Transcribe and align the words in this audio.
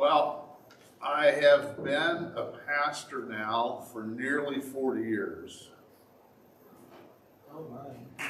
Well, 0.00 0.56
I 1.02 1.26
have 1.26 1.84
been 1.84 2.32
a 2.34 2.52
pastor 2.66 3.26
now 3.28 3.84
for 3.92 4.02
nearly 4.02 4.58
40 4.58 5.02
years. 5.02 5.68
Oh, 7.52 7.66
my. 7.70 8.24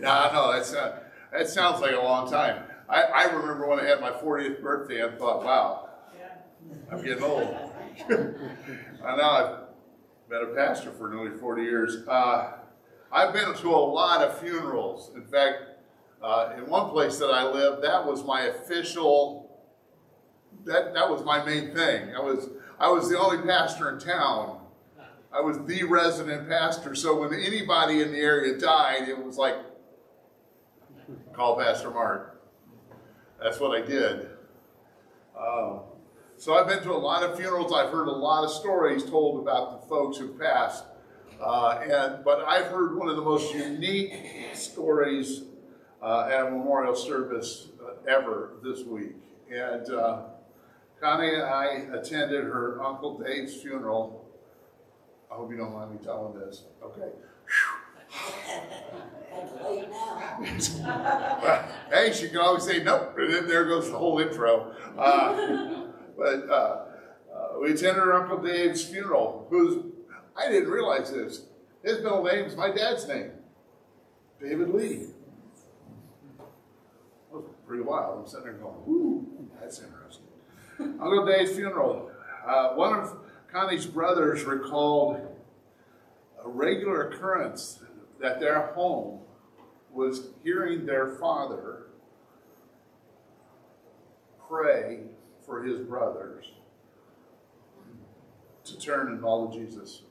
Yeah, 0.00 0.18
I 0.18 0.32
know, 0.32 0.52
that's, 0.52 0.74
uh, 0.74 0.98
that 1.30 1.48
sounds 1.48 1.80
like 1.80 1.92
a 1.92 2.00
long 2.00 2.28
time. 2.28 2.64
I, 2.88 3.02
I 3.02 3.24
remember 3.26 3.68
when 3.68 3.78
I 3.78 3.84
had 3.84 4.00
my 4.00 4.10
40th 4.10 4.60
birthday, 4.60 5.04
I 5.04 5.16
thought, 5.16 5.44
wow, 5.44 5.90
I'm 6.90 7.00
getting 7.00 7.22
old. 7.22 7.56
I 8.10 9.16
know 9.16 9.22
I've 9.30 10.28
been 10.28 10.42
a 10.42 10.54
pastor 10.56 10.90
for 10.90 11.08
nearly 11.08 11.38
40 11.38 11.62
years. 11.62 12.04
Uh, 12.08 12.54
I've 13.12 13.32
been 13.32 13.54
to 13.54 13.68
a 13.68 13.76
lot 13.76 14.22
of 14.22 14.40
funerals. 14.40 15.12
In 15.14 15.24
fact, 15.24 15.62
uh, 16.20 16.54
in 16.58 16.66
one 16.68 16.90
place 16.90 17.18
that 17.18 17.30
I 17.30 17.48
lived, 17.48 17.84
that 17.84 18.04
was 18.04 18.24
my 18.24 18.46
official, 18.46 19.43
that, 20.64 20.94
that 20.94 21.10
was 21.10 21.24
my 21.24 21.44
main 21.44 21.74
thing. 21.74 22.14
I 22.14 22.20
was, 22.20 22.48
I 22.78 22.88
was 22.88 23.08
the 23.08 23.18
only 23.18 23.44
pastor 23.46 23.90
in 23.90 23.98
town. 23.98 24.60
I 25.32 25.40
was 25.40 25.58
the 25.66 25.82
resident 25.84 26.48
pastor. 26.48 26.94
So 26.94 27.20
when 27.20 27.34
anybody 27.34 28.02
in 28.02 28.12
the 28.12 28.18
area 28.18 28.56
died, 28.56 29.08
it 29.08 29.18
was 29.18 29.36
like, 29.36 29.56
call 31.32 31.58
Pastor 31.58 31.90
Mark. 31.90 32.40
That's 33.42 33.58
what 33.58 33.76
I 33.76 33.84
did. 33.84 34.28
Um, 35.38 35.80
so 36.36 36.54
I've 36.54 36.68
been 36.68 36.82
to 36.84 36.92
a 36.92 36.94
lot 36.94 37.22
of 37.22 37.36
funerals. 37.36 37.72
I've 37.72 37.90
heard 37.90 38.06
a 38.06 38.12
lot 38.12 38.44
of 38.44 38.50
stories 38.50 39.04
told 39.04 39.40
about 39.40 39.82
the 39.82 39.88
folks 39.88 40.18
who 40.18 40.28
passed. 40.28 40.84
Uh, 41.40 41.80
and 41.82 42.24
but 42.24 42.44
I've 42.46 42.66
heard 42.66 42.96
one 42.96 43.08
of 43.08 43.16
the 43.16 43.22
most 43.22 43.52
unique 43.52 44.14
stories 44.54 45.42
uh, 46.00 46.28
at 46.30 46.46
a 46.46 46.50
memorial 46.50 46.94
service 46.94 47.68
uh, 47.82 47.94
ever 48.08 48.52
this 48.62 48.84
week. 48.84 49.16
And 49.50 49.90
uh, 49.90 50.22
Connie 51.00 51.34
and 51.34 51.42
I 51.42 51.64
attended 51.92 52.44
her 52.44 52.82
Uncle 52.82 53.18
Dave's 53.18 53.60
funeral. 53.60 54.24
I 55.30 55.34
hope 55.34 55.50
you 55.50 55.56
don't 55.56 55.72
mind 55.72 55.92
me 55.92 55.98
telling 56.02 56.38
this. 56.38 56.64
Okay. 56.82 57.10
hey, 61.90 62.12
she 62.12 62.28
can 62.28 62.38
always 62.38 62.64
say 62.64 62.82
nope, 62.82 63.14
and 63.18 63.34
then 63.34 63.48
there 63.48 63.64
goes 63.64 63.90
the 63.90 63.98
whole 63.98 64.18
intro. 64.20 64.72
Uh, 64.96 65.88
but 66.16 66.48
uh, 66.48 66.84
uh, 67.34 67.58
we 67.60 67.72
attended 67.72 67.96
her 67.96 68.14
Uncle 68.14 68.38
Dave's 68.38 68.84
funeral, 68.84 69.46
who's, 69.50 69.84
I 70.36 70.48
didn't 70.48 70.70
realize 70.70 71.10
this. 71.10 71.46
His 71.82 71.98
middle 71.98 72.22
name 72.22 72.44
is 72.44 72.56
my 72.56 72.70
dad's 72.70 73.06
name, 73.08 73.32
David 74.40 74.70
Lee. 74.70 75.06
That 76.38 76.46
was 77.32 77.44
pretty 77.66 77.82
wild. 77.82 78.20
I'm 78.20 78.26
sitting 78.26 78.44
there 78.44 78.54
going, 78.54 78.76
whoo, 78.86 79.26
that's 79.60 79.80
interesting. 79.80 80.03
Uncle 80.78 81.26
Dave's 81.26 81.52
funeral. 81.52 82.10
Uh, 82.46 82.70
one 82.70 82.98
of 82.98 83.16
Connie's 83.50 83.86
brothers 83.86 84.44
recalled 84.44 85.20
a 86.44 86.48
regular 86.48 87.08
occurrence 87.08 87.80
that 88.20 88.40
their 88.40 88.72
home 88.72 89.20
was 89.92 90.28
hearing 90.42 90.86
their 90.86 91.16
father 91.16 91.86
pray 94.48 95.00
for 95.44 95.62
his 95.62 95.80
brothers 95.80 96.52
to 98.64 98.78
turn 98.78 99.08
and 99.08 99.20
follow 99.20 99.52
Jesus. 99.52 100.02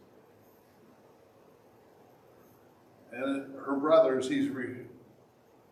And 3.12 3.54
her 3.66 3.76
brothers, 3.76 4.28
he's 4.28 4.50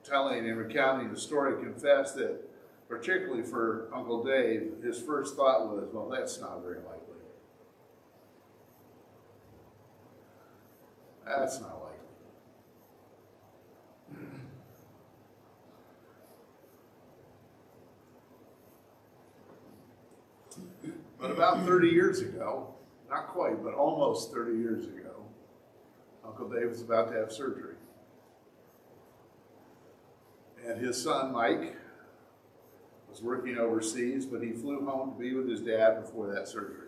telling 0.04 0.48
and 0.48 0.58
recounting 0.58 1.12
the 1.12 1.20
story, 1.20 1.62
confessed 1.64 2.16
that, 2.16 2.40
particularly 2.92 3.42
for 3.42 3.88
Uncle 3.96 4.22
Dave, 4.22 4.74
his 4.84 5.02
first 5.02 5.38
thought 5.38 5.70
was, 5.70 5.88
well, 5.94 6.10
that's 6.10 6.42
not 6.42 6.62
very 6.62 6.80
likely. 6.80 6.98
That's 11.26 11.62
not 11.62 11.82
likely. 11.82 11.98
But 21.18 21.32
about 21.32 21.66
30 21.66 21.88
years 21.88 22.20
ago, 22.20 22.76
not 23.10 23.30
quite, 23.30 23.64
but 23.64 23.74
almost 23.74 24.34
30 24.34 24.58
years 24.58 24.86
ago, 24.88 25.24
Uncle 26.26 26.50
Dave 26.50 26.68
was 26.68 26.82
about 26.82 27.10
to 27.10 27.18
have 27.18 27.32
surgery. 27.32 27.76
And 30.68 30.78
his 30.78 31.02
son, 31.02 31.32
Mike, 31.32 31.78
was 33.12 33.22
working 33.22 33.58
overseas, 33.58 34.26
but 34.26 34.42
he 34.42 34.52
flew 34.52 34.86
home 34.86 35.12
to 35.12 35.20
be 35.20 35.34
with 35.34 35.50
his 35.50 35.60
dad 35.60 36.02
before 36.02 36.34
that 36.34 36.48
surgery. 36.48 36.88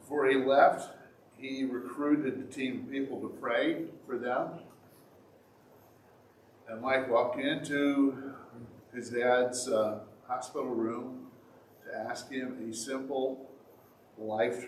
Before 0.00 0.26
he 0.28 0.36
left, 0.36 0.90
he 1.36 1.64
recruited 1.64 2.38
a 2.38 2.52
team 2.52 2.80
of 2.80 2.90
people 2.90 3.20
to 3.20 3.28
pray 3.40 3.84
for 4.06 4.18
them. 4.18 4.48
And 6.68 6.82
Mike 6.82 7.08
walked 7.08 7.38
into 7.38 8.34
his 8.92 9.10
dad's 9.10 9.68
uh, 9.68 10.00
hospital 10.26 10.68
room 10.68 11.28
to 11.86 11.96
ask 11.96 12.30
him 12.30 12.68
a 12.68 12.74
simple, 12.74 13.48
life 14.18 14.66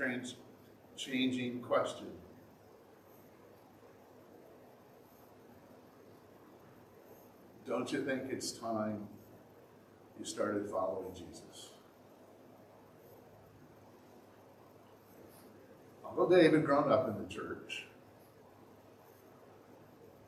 changing 0.96 1.60
question. 1.60 2.06
Don't 7.66 7.90
you 7.92 8.04
think 8.04 8.24
it's 8.30 8.52
time 8.52 9.08
you 10.20 10.26
started 10.26 10.70
following 10.70 11.14
Jesus? 11.14 11.70
Uncle 16.06 16.28
Dave 16.28 16.52
had 16.52 16.64
grown 16.64 16.92
up 16.92 17.08
in 17.08 17.22
the 17.22 17.28
church, 17.32 17.86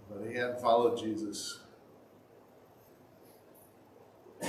but 0.09 0.27
he 0.27 0.35
hadn't 0.35 0.61
followed 0.61 0.97
Jesus 0.97 1.61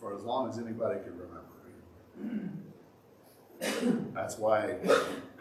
for 0.00 0.16
as 0.16 0.22
long 0.22 0.48
as 0.48 0.58
anybody 0.58 1.00
could 1.00 1.18
remember. 1.18 1.40
That's 4.14 4.38
why 4.38 4.76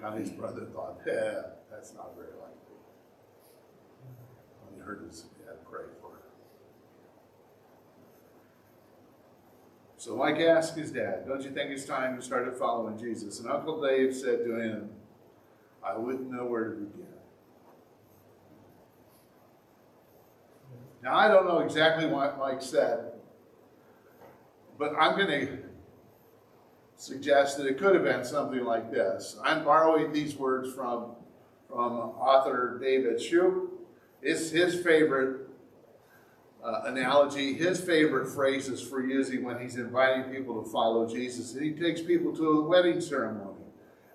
Connie's 0.02 0.32
brother 0.32 0.66
thought, 0.74 1.00
yeah, 1.08 1.44
that's 1.72 1.94
not 1.94 2.16
very 2.16 2.34
likely. 2.34 2.76
When 4.66 4.76
he 4.76 4.82
heard 4.82 5.06
his 5.08 5.22
dad 5.22 5.64
pray 5.70 5.86
for 6.02 6.08
him. 6.08 6.14
So 10.03 10.18
Mike 10.18 10.41
asked 10.41 10.75
his 10.75 10.91
dad, 10.91 11.25
Don't 11.25 11.41
you 11.44 11.52
think 11.52 11.72
it's 11.72 11.86
time 11.86 12.16
you 12.16 12.22
started 12.22 12.58
following 12.58 12.97
Jesus? 12.97 13.40
And 13.40 13.50
Uncle 13.50 13.81
Dave 13.81 14.14
said 14.14 14.44
to 14.44 14.59
him, 14.59 14.90
I 15.81 15.97
wouldn't 15.97 16.30
know 16.30 16.44
where 16.44 16.72
to 16.72 16.75
begin. 16.75 17.08
Now, 21.02 21.16
I 21.16 21.30
don't 21.30 21.47
know 21.47 21.59
exactly 21.59 22.06
what 22.06 22.38
Mike 22.38 22.62
said, 22.62 23.13
but 24.78 24.92
I'm 25.00 25.16
going 25.16 25.47
to 25.47 25.58
suggest 26.97 27.56
that 27.56 27.66
it 27.66 27.78
could 27.78 27.96
have 27.96 28.03
been 28.03 28.25
something 28.25 28.66
like 28.66 28.92
this. 28.92 29.38
I'm 29.42 29.63
borrowing 29.63 30.12
these 30.12 30.36
words 30.36 30.74
from, 30.74 31.12
from 31.69 31.94
author 31.94 32.78
David 32.84 33.22
Shupe. 33.22 33.69
It's 34.22 34.50
his 34.50 34.84
favorite 34.84 35.47
uh, 36.63 36.81
analogy, 36.85 37.53
his 37.53 37.81
favorite 37.81 38.28
phrases 38.28 38.81
for 38.81 39.06
using 39.06 39.44
when 39.44 39.59
he's 39.62 39.75
inviting 39.75 40.31
people 40.34 40.63
to 40.63 40.69
follow 40.69 41.07
Jesus. 41.07 41.53
And 41.56 41.63
he 41.63 41.72
takes 41.72 42.01
people 42.01 42.35
to 42.35 42.46
a 42.46 42.62
wedding 42.63 43.01
ceremony. 43.01 43.66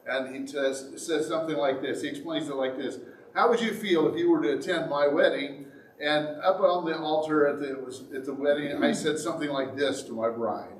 And 0.06 0.34
he 0.34 0.46
says, 0.46 0.90
says 0.96 1.28
something 1.28 1.56
like 1.56 1.82
this. 1.82 2.02
He 2.02 2.08
explains 2.08 2.48
it 2.48 2.54
like 2.54 2.78
this. 2.78 2.98
How 3.34 3.50
would 3.50 3.60
you 3.60 3.74
feel 3.74 4.08
if 4.08 4.18
you 4.18 4.30
were 4.30 4.40
to 4.42 4.56
attend 4.56 4.88
my 4.88 5.06
wedding 5.06 5.66
and 6.00 6.26
up 6.42 6.60
on 6.60 6.84
the 6.84 6.96
altar 6.96 7.46
at 7.46 7.60
the, 7.60 7.78
was, 7.84 8.04
at 8.14 8.24
the 8.24 8.32
wedding, 8.32 8.82
I 8.82 8.92
said 8.92 9.18
something 9.18 9.50
like 9.50 9.76
this 9.76 10.02
to 10.04 10.12
my 10.12 10.30
bride. 10.30 10.72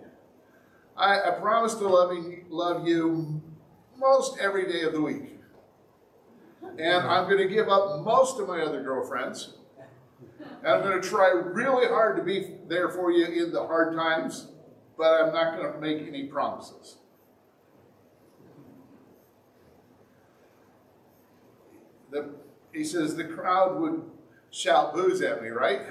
I, 0.96 1.20
I 1.20 1.30
promise 1.32 1.74
to 1.74 1.88
loving, 1.88 2.46
love 2.48 2.86
you 2.86 3.42
most 3.96 4.38
every 4.40 4.70
day 4.72 4.82
of 4.82 4.92
the 4.92 5.00
week. 5.00 5.38
And 6.62 7.06
I'm 7.06 7.28
going 7.28 7.38
to 7.38 7.52
give 7.52 7.68
up 7.68 8.04
most 8.04 8.38
of 8.38 8.48
my 8.48 8.60
other 8.60 8.82
girlfriends. 8.82 9.57
And 10.58 10.68
I'm 10.68 10.82
going 10.82 11.00
to 11.00 11.08
try 11.08 11.30
really 11.30 11.86
hard 11.86 12.16
to 12.16 12.22
be 12.22 12.56
there 12.66 12.88
for 12.88 13.12
you 13.12 13.26
in 13.26 13.52
the 13.52 13.66
hard 13.66 13.94
times, 13.94 14.48
but 14.96 15.22
I'm 15.22 15.32
not 15.32 15.56
going 15.56 15.72
to 15.72 15.78
make 15.78 16.06
any 16.06 16.24
promises. 16.24 16.96
The, 22.10 22.30
he 22.72 22.84
says 22.84 23.14
the 23.14 23.24
crowd 23.24 23.80
would 23.80 24.02
shout 24.50 24.94
boos 24.94 25.20
at 25.20 25.42
me, 25.42 25.48
right? 25.48 25.82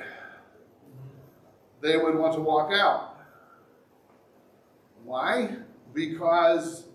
They 1.81 1.98
would 1.98 2.16
want 2.16 2.34
to 2.34 2.42
walk 2.42 2.72
out. 2.74 3.19
Why? 5.04 5.58
Because 5.94 6.88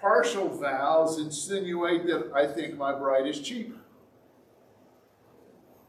partial 0.00 0.48
vows 0.48 1.18
insinuate 1.18 2.06
that 2.06 2.30
I 2.34 2.46
think 2.46 2.76
my 2.76 2.92
bride 2.92 3.26
is 3.26 3.40
cheap. 3.40 3.77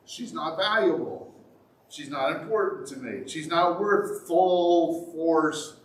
She's 0.10 0.34
not 0.34 0.58
valuable. 0.58 1.32
She's 1.88 2.10
not 2.10 2.42
important 2.42 2.88
to 2.88 2.98
me. 2.98 3.28
She's 3.28 3.46
not 3.46 3.80
worth 3.80 4.28
full 4.28 5.12
force 5.12 5.76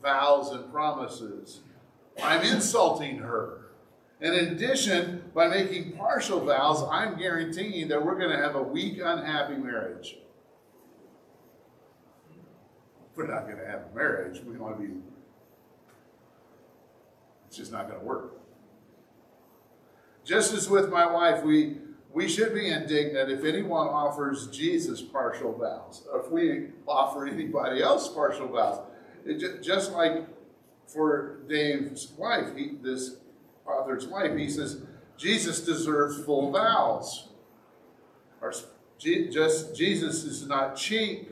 vows 0.00 0.52
and 0.52 0.70
promises. 0.70 1.62
I'm 2.22 2.42
insulting 2.42 3.18
her. 3.18 3.72
And 4.20 4.36
in 4.36 4.52
addition, 4.52 5.24
by 5.34 5.48
making 5.48 5.96
partial 5.96 6.44
vows, 6.44 6.84
I'm 6.92 7.18
guaranteeing 7.18 7.88
that 7.88 8.06
we're 8.06 8.16
going 8.16 8.30
to 8.30 8.36
have 8.36 8.54
a 8.54 8.62
weak, 8.62 9.00
unhappy 9.02 9.56
marriage. 9.56 10.16
We're 13.16 13.26
not 13.26 13.46
going 13.46 13.58
to 13.58 13.66
have 13.66 13.80
a 13.90 13.94
marriage. 13.96 14.44
We 14.44 14.56
want 14.58 14.76
to 14.76 14.86
be. 14.86 14.94
It's 17.48 17.56
just 17.56 17.72
not 17.72 17.88
going 17.88 17.98
to 17.98 18.06
work. 18.06 18.36
Just 20.24 20.54
as 20.54 20.70
with 20.70 20.88
my 20.88 21.10
wife, 21.10 21.42
we 21.42 21.78
we 22.16 22.26
should 22.26 22.54
be 22.54 22.70
indignant 22.70 23.30
if 23.30 23.44
anyone 23.44 23.88
offers 23.88 24.46
Jesus 24.46 25.02
partial 25.02 25.52
vows, 25.52 26.02
or 26.10 26.20
if 26.20 26.30
we 26.30 26.68
offer 26.88 27.26
anybody 27.26 27.82
else 27.82 28.08
partial 28.08 28.48
vows. 28.48 28.80
It, 29.26 29.62
just 29.62 29.92
like 29.92 30.24
for 30.86 31.40
Dave's 31.46 32.12
wife, 32.16 32.56
he, 32.56 32.78
this 32.80 33.16
author's 33.66 34.06
wife, 34.06 34.34
he 34.34 34.48
says, 34.48 34.80
Jesus 35.18 35.60
deserves 35.60 36.24
full 36.24 36.52
vows. 36.52 37.28
Or, 38.40 38.54
just 38.98 39.76
Jesus 39.76 40.24
is 40.24 40.46
not 40.46 40.74
cheap. 40.74 41.30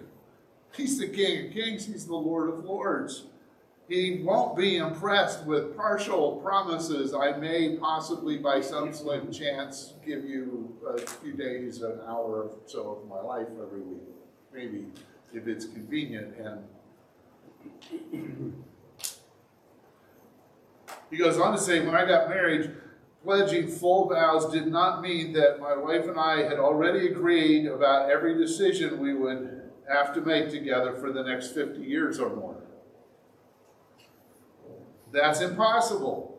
He's 0.76 0.98
the 0.98 1.08
King 1.08 1.46
of 1.46 1.54
Kings. 1.54 1.86
He's 1.86 2.06
the 2.06 2.14
Lord 2.14 2.50
of 2.50 2.62
Lords. 2.62 3.24
He 3.88 4.22
won't 4.24 4.56
be 4.56 4.78
impressed 4.78 5.44
with 5.44 5.76
partial 5.76 6.36
promises. 6.36 7.12
I 7.12 7.32
may 7.36 7.76
possibly, 7.76 8.38
by 8.38 8.62
some 8.62 8.94
slim 8.94 9.30
chance, 9.30 9.92
give 10.04 10.24
you 10.24 10.74
a 10.88 10.98
few 10.98 11.34
days, 11.34 11.82
an 11.82 12.00
hour 12.06 12.44
or 12.44 12.50
so 12.66 13.02
of 13.02 13.08
my 13.08 13.20
life 13.20 13.48
every 13.62 13.82
week. 13.82 14.02
Maybe 14.54 14.86
if 15.34 15.46
it's 15.46 15.66
convenient. 15.66 16.34
And 16.38 16.64
he 21.10 21.16
goes 21.18 21.38
on 21.38 21.52
to 21.52 21.58
say, 21.58 21.84
when 21.84 21.94
I 21.94 22.06
got 22.06 22.30
married, 22.30 22.70
pledging 23.22 23.68
full 23.68 24.08
vows 24.08 24.50
did 24.50 24.66
not 24.66 25.02
mean 25.02 25.34
that 25.34 25.60
my 25.60 25.76
wife 25.76 26.06
and 26.06 26.18
I 26.18 26.42
had 26.42 26.58
already 26.58 27.08
agreed 27.08 27.66
about 27.66 28.10
every 28.10 28.38
decision 28.38 28.98
we 28.98 29.12
would 29.12 29.70
have 29.90 30.14
to 30.14 30.22
make 30.22 30.48
together 30.50 30.94
for 30.94 31.12
the 31.12 31.22
next 31.22 31.48
50 31.48 31.82
years 31.82 32.18
or 32.18 32.34
more. 32.34 32.53
That's 35.14 35.40
impossible. 35.40 36.36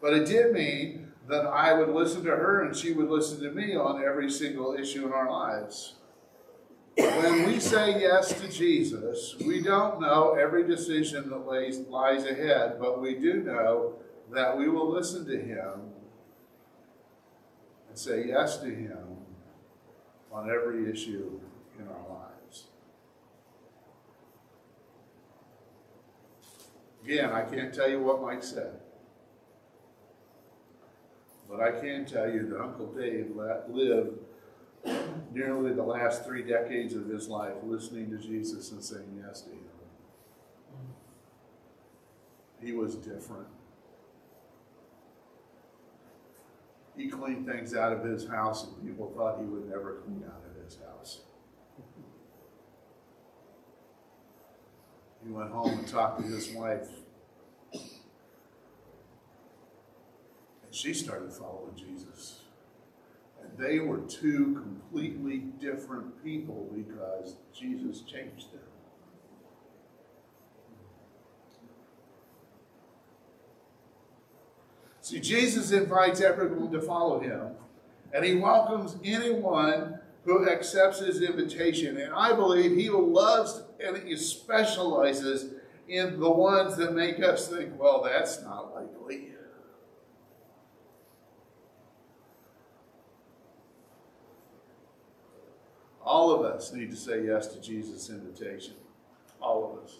But 0.00 0.14
it 0.14 0.26
did 0.26 0.52
mean 0.52 1.12
that 1.28 1.46
I 1.46 1.72
would 1.72 1.88
listen 1.88 2.22
to 2.24 2.30
her 2.30 2.62
and 2.62 2.76
she 2.76 2.92
would 2.92 3.10
listen 3.10 3.40
to 3.40 3.50
me 3.50 3.74
on 3.74 4.04
every 4.04 4.30
single 4.30 4.74
issue 4.74 5.04
in 5.04 5.12
our 5.12 5.28
lives. 5.28 5.94
When 6.96 7.46
we 7.46 7.58
say 7.58 8.00
yes 8.00 8.40
to 8.40 8.48
Jesus, 8.48 9.34
we 9.44 9.60
don't 9.60 10.00
know 10.00 10.34
every 10.34 10.64
decision 10.64 11.28
that 11.30 11.48
lays, 11.48 11.80
lies 11.80 12.24
ahead, 12.24 12.76
but 12.78 13.00
we 13.00 13.16
do 13.16 13.42
know 13.42 13.94
that 14.32 14.56
we 14.56 14.68
will 14.68 14.88
listen 14.88 15.26
to 15.26 15.36
Him 15.36 15.90
and 17.88 17.98
say 17.98 18.28
yes 18.28 18.58
to 18.58 18.66
Him 18.66 19.16
on 20.30 20.48
every 20.48 20.88
issue 20.88 21.40
in 21.80 21.88
our 21.88 21.94
lives. 21.94 22.24
Again, 27.04 27.32
I 27.32 27.42
can't 27.42 27.74
tell 27.74 27.90
you 27.90 28.00
what 28.00 28.22
Mike 28.22 28.42
said. 28.42 28.80
But 31.48 31.60
I 31.60 31.72
can 31.72 32.06
tell 32.06 32.30
you 32.30 32.48
that 32.48 32.60
Uncle 32.60 32.86
Dave 32.94 33.32
lived 33.68 34.18
nearly 35.32 35.74
the 35.74 35.82
last 35.82 36.24
three 36.24 36.42
decades 36.42 36.94
of 36.94 37.06
his 37.06 37.28
life 37.28 37.54
listening 37.62 38.10
to 38.10 38.16
Jesus 38.16 38.70
and 38.72 38.82
saying 38.82 39.22
yes 39.22 39.42
to 39.42 39.50
him. 39.50 39.58
He 42.62 42.72
was 42.72 42.94
different. 42.94 43.48
He 46.96 47.08
cleaned 47.08 47.46
things 47.46 47.74
out 47.74 47.92
of 47.92 48.02
his 48.02 48.26
house, 48.26 48.66
and 48.66 48.86
people 48.86 49.12
thought 49.14 49.38
he 49.38 49.44
would 49.44 49.68
never 49.68 50.00
clean 50.04 50.24
out 50.26 50.42
of 50.48 50.64
his 50.64 50.78
house. 50.78 51.20
He 55.24 55.30
went 55.30 55.50
home 55.50 55.78
and 55.78 55.88
talked 55.88 56.20
to 56.20 56.26
his 56.26 56.50
wife. 56.52 56.88
And 57.72 57.82
she 60.70 60.92
started 60.92 61.32
following 61.32 61.74
Jesus. 61.76 62.40
And 63.42 63.56
they 63.58 63.78
were 63.78 64.00
two 64.00 64.54
completely 64.62 65.38
different 65.60 66.22
people 66.22 66.70
because 66.74 67.36
Jesus 67.54 68.02
changed 68.02 68.52
them. 68.52 68.60
See, 75.00 75.20
Jesus 75.20 75.70
invites 75.70 76.22
everyone 76.22 76.72
to 76.72 76.80
follow 76.80 77.20
him, 77.20 77.50
and 78.14 78.24
he 78.24 78.36
welcomes 78.36 78.96
anyone 79.04 79.98
who 80.24 80.48
accepts 80.48 81.00
his 81.00 81.20
invitation. 81.20 81.98
And 81.98 82.14
I 82.14 82.32
believe 82.32 82.74
he 82.74 82.88
loves 82.88 83.62
and 83.84 84.08
he 84.08 84.16
specializes 84.16 85.54
in 85.88 86.18
the 86.18 86.30
ones 86.30 86.76
that 86.76 86.94
make 86.94 87.22
us 87.22 87.48
think, 87.48 87.78
well, 87.78 88.02
that's 88.02 88.42
not 88.42 88.74
likely. 88.74 89.28
All 96.04 96.32
of 96.32 96.44
us 96.44 96.72
need 96.72 96.90
to 96.90 96.96
say 96.96 97.24
yes 97.24 97.48
to 97.48 97.60
Jesus' 97.60 98.10
invitation. 98.10 98.74
All 99.40 99.72
of 99.72 99.84
us. 99.84 99.98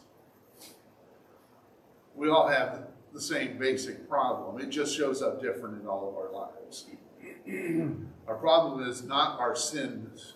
We 2.15 2.29
all 2.29 2.49
have 2.49 2.89
the 3.13 3.21
same 3.21 3.59
basic 3.59 4.09
problem. 4.09 4.61
It 4.61 4.69
just 4.69 4.97
shows 4.97 5.23
up 5.23 5.41
different 5.41 5.81
in 5.81 5.87
all 5.87 6.09
of 6.09 6.17
our 6.17 6.31
lives. 6.31 6.87
our 8.29 8.37
problem 8.37 8.89
is 8.89 9.03
not 9.03 9.41
our 9.41 9.57
sins. 9.57 10.34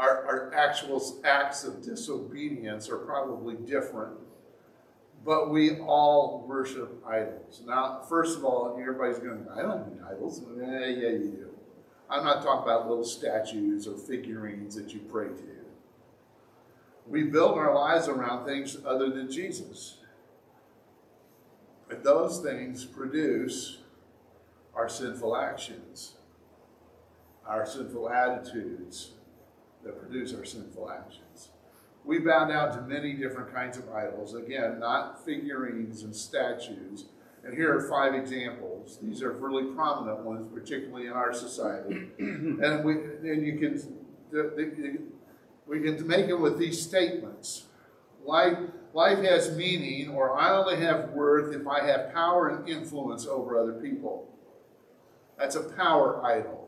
Our, 0.00 0.24
our 0.24 0.54
actual 0.54 1.20
acts 1.24 1.64
of 1.64 1.82
disobedience 1.82 2.88
are 2.88 2.96
probably 2.96 3.56
different, 3.56 4.16
but 5.26 5.50
we 5.50 5.78
all 5.80 6.42
worship 6.48 7.04
idols. 7.06 7.60
Now, 7.66 8.00
first 8.08 8.38
of 8.38 8.44
all, 8.46 8.78
everybody's 8.80 9.18
going, 9.18 9.46
I 9.54 9.60
don't 9.60 9.92
need 9.92 10.00
idols. 10.02 10.40
Eh, 10.40 10.86
yeah, 10.86 11.10
you 11.10 11.36
do. 11.36 11.50
I'm 12.08 12.24
not 12.24 12.42
talking 12.42 12.62
about 12.62 12.88
little 12.88 13.04
statues 13.04 13.86
or 13.86 13.98
figurines 13.98 14.74
that 14.74 14.94
you 14.94 15.00
pray 15.00 15.28
to. 15.28 15.66
We 17.06 17.24
build 17.24 17.58
our 17.58 17.74
lives 17.74 18.08
around 18.08 18.46
things 18.46 18.78
other 18.86 19.10
than 19.10 19.30
Jesus. 19.30 19.98
And 21.90 22.02
those 22.02 22.38
things 22.40 22.86
produce 22.86 23.80
our 24.74 24.88
sinful 24.88 25.36
actions, 25.36 26.14
our 27.46 27.66
sinful 27.66 28.08
attitudes 28.08 29.10
that 29.84 30.00
produce 30.00 30.34
our 30.34 30.44
sinful 30.44 30.90
actions. 30.90 31.50
We 32.04 32.18
bow 32.18 32.46
down 32.46 32.74
to 32.76 32.82
many 32.82 33.12
different 33.12 33.52
kinds 33.52 33.76
of 33.76 33.88
idols. 33.90 34.34
Again, 34.34 34.78
not 34.80 35.24
figurines 35.24 36.02
and 36.02 36.14
statues. 36.14 37.06
And 37.44 37.54
here 37.54 37.74
are 37.76 37.88
five 37.88 38.14
examples. 38.14 38.98
These 39.02 39.22
are 39.22 39.32
really 39.32 39.72
prominent 39.74 40.20
ones, 40.20 40.46
particularly 40.52 41.06
in 41.06 41.12
our 41.12 41.32
society. 41.32 42.08
and 42.18 42.84
we 42.84 42.92
and 42.94 43.46
you 43.46 43.58
can 43.58 43.80
we 45.66 45.80
can 45.80 46.06
make 46.06 46.28
it 46.28 46.38
with 46.38 46.58
these 46.58 46.80
statements. 46.80 47.66
Life, 48.24 48.58
life 48.92 49.18
has 49.24 49.56
meaning, 49.56 50.10
or 50.10 50.36
I 50.36 50.50
only 50.50 50.76
have 50.76 51.10
worth 51.10 51.54
if 51.54 51.66
I 51.66 51.84
have 51.86 52.12
power 52.12 52.48
and 52.48 52.68
influence 52.68 53.26
over 53.26 53.58
other 53.58 53.74
people. 53.74 54.28
That's 55.38 55.56
a 55.56 55.62
power 55.62 56.24
idol. 56.24 56.59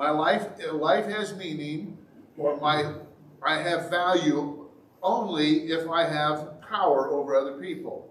My 0.00 0.08
life, 0.08 0.46
life 0.72 1.04
has 1.08 1.36
meaning, 1.36 1.98
or 2.38 2.56
my, 2.56 2.94
I 3.42 3.58
have 3.58 3.90
value 3.90 4.66
only 5.02 5.70
if 5.70 5.90
I 5.90 6.08
have 6.08 6.62
power 6.62 7.10
over 7.10 7.36
other 7.36 7.60
people. 7.60 8.10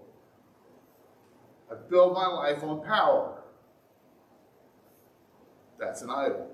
I 1.68 1.74
build 1.90 2.14
my 2.14 2.28
life 2.28 2.62
on 2.62 2.84
power. 2.84 3.42
That's 5.80 6.02
an 6.02 6.10
idol. 6.10 6.52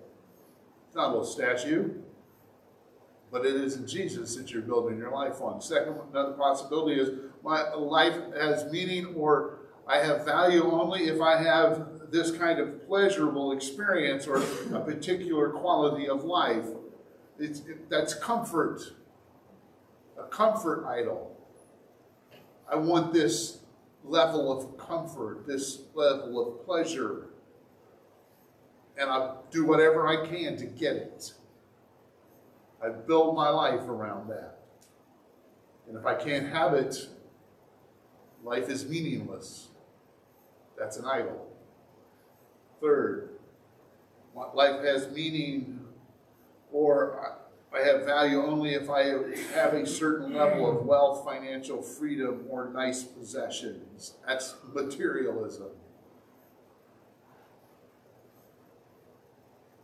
It's 0.87 0.97
not 0.97 1.09
a 1.09 1.11
little 1.11 1.27
statue, 1.27 1.91
but 3.31 3.45
it 3.45 3.57
is 3.57 3.77
in 3.77 3.87
Jesus 3.87 4.37
that 4.37 4.51
you're 4.51 4.63
building 4.63 4.97
your 4.97 5.13
life 5.13 5.43
on. 5.43 5.61
Second, 5.61 5.97
another 6.13 6.33
possibility 6.33 6.99
is 6.99 7.11
my 7.45 7.75
life 7.75 8.17
has 8.35 8.73
meaning 8.73 9.15
or 9.15 9.59
I 9.87 9.99
have 9.99 10.25
value 10.25 10.65
only 10.65 11.09
if 11.09 11.21
I 11.21 11.37
have 11.43 11.96
this 12.11 12.31
kind 12.31 12.59
of 12.59 12.87
pleasurable 12.87 13.53
experience 13.53 14.27
or 14.27 14.37
a 14.37 14.81
particular 14.81 15.51
quality 15.51 16.09
of 16.09 16.25
life. 16.25 16.67
It's, 17.39 17.61
it, 17.61 17.91
that's 17.91 18.15
comfort, 18.15 18.81
a 20.19 20.25
comfort 20.25 20.87
idol. 20.87 21.37
I 22.71 22.77
want 22.77 23.13
this 23.13 23.59
level 24.05 24.51
of 24.51 24.79
comfort, 24.79 25.47
this 25.47 25.83
level 25.95 26.41
of 26.41 26.65
pleasure, 26.65 27.29
and 28.99 29.11
I'll 29.11 29.45
do 29.51 29.65
whatever 29.65 30.09
I 30.09 30.27
can 30.27 30.57
to 30.57 30.65
get 30.65 30.97
it. 30.97 31.33
I 32.83 32.89
build 32.89 33.37
my 33.37 33.49
life 33.49 33.89
around 33.89 34.29
that. 34.29 34.59
And 35.89 35.97
if 35.97 36.07
I 36.07 36.15
can't 36.15 36.49
have 36.49 36.75
it, 36.75 37.09
life 38.43 38.69
is 38.69 38.89
meaningless. 38.89 39.69
That's 40.79 40.97
an 40.97 41.05
idol. 41.05 41.46
Third, 42.81 43.31
life 44.55 44.83
has 44.85 45.11
meaning 45.11 45.81
or 46.73 47.39
I 47.75 47.85
have 47.85 48.05
value 48.05 48.43
only 48.43 48.75
if 48.75 48.89
I 48.89 49.03
have 49.55 49.75
a 49.75 49.87
certain 49.87 50.35
level 50.35 50.71
of 50.71 50.87
wealth, 50.87 51.25
financial 51.25 51.83
freedom, 51.83 52.45
or 52.49 52.71
nice 52.73 53.03
possessions. 53.03 54.15
That's 54.27 54.55
materialism. 54.73 55.69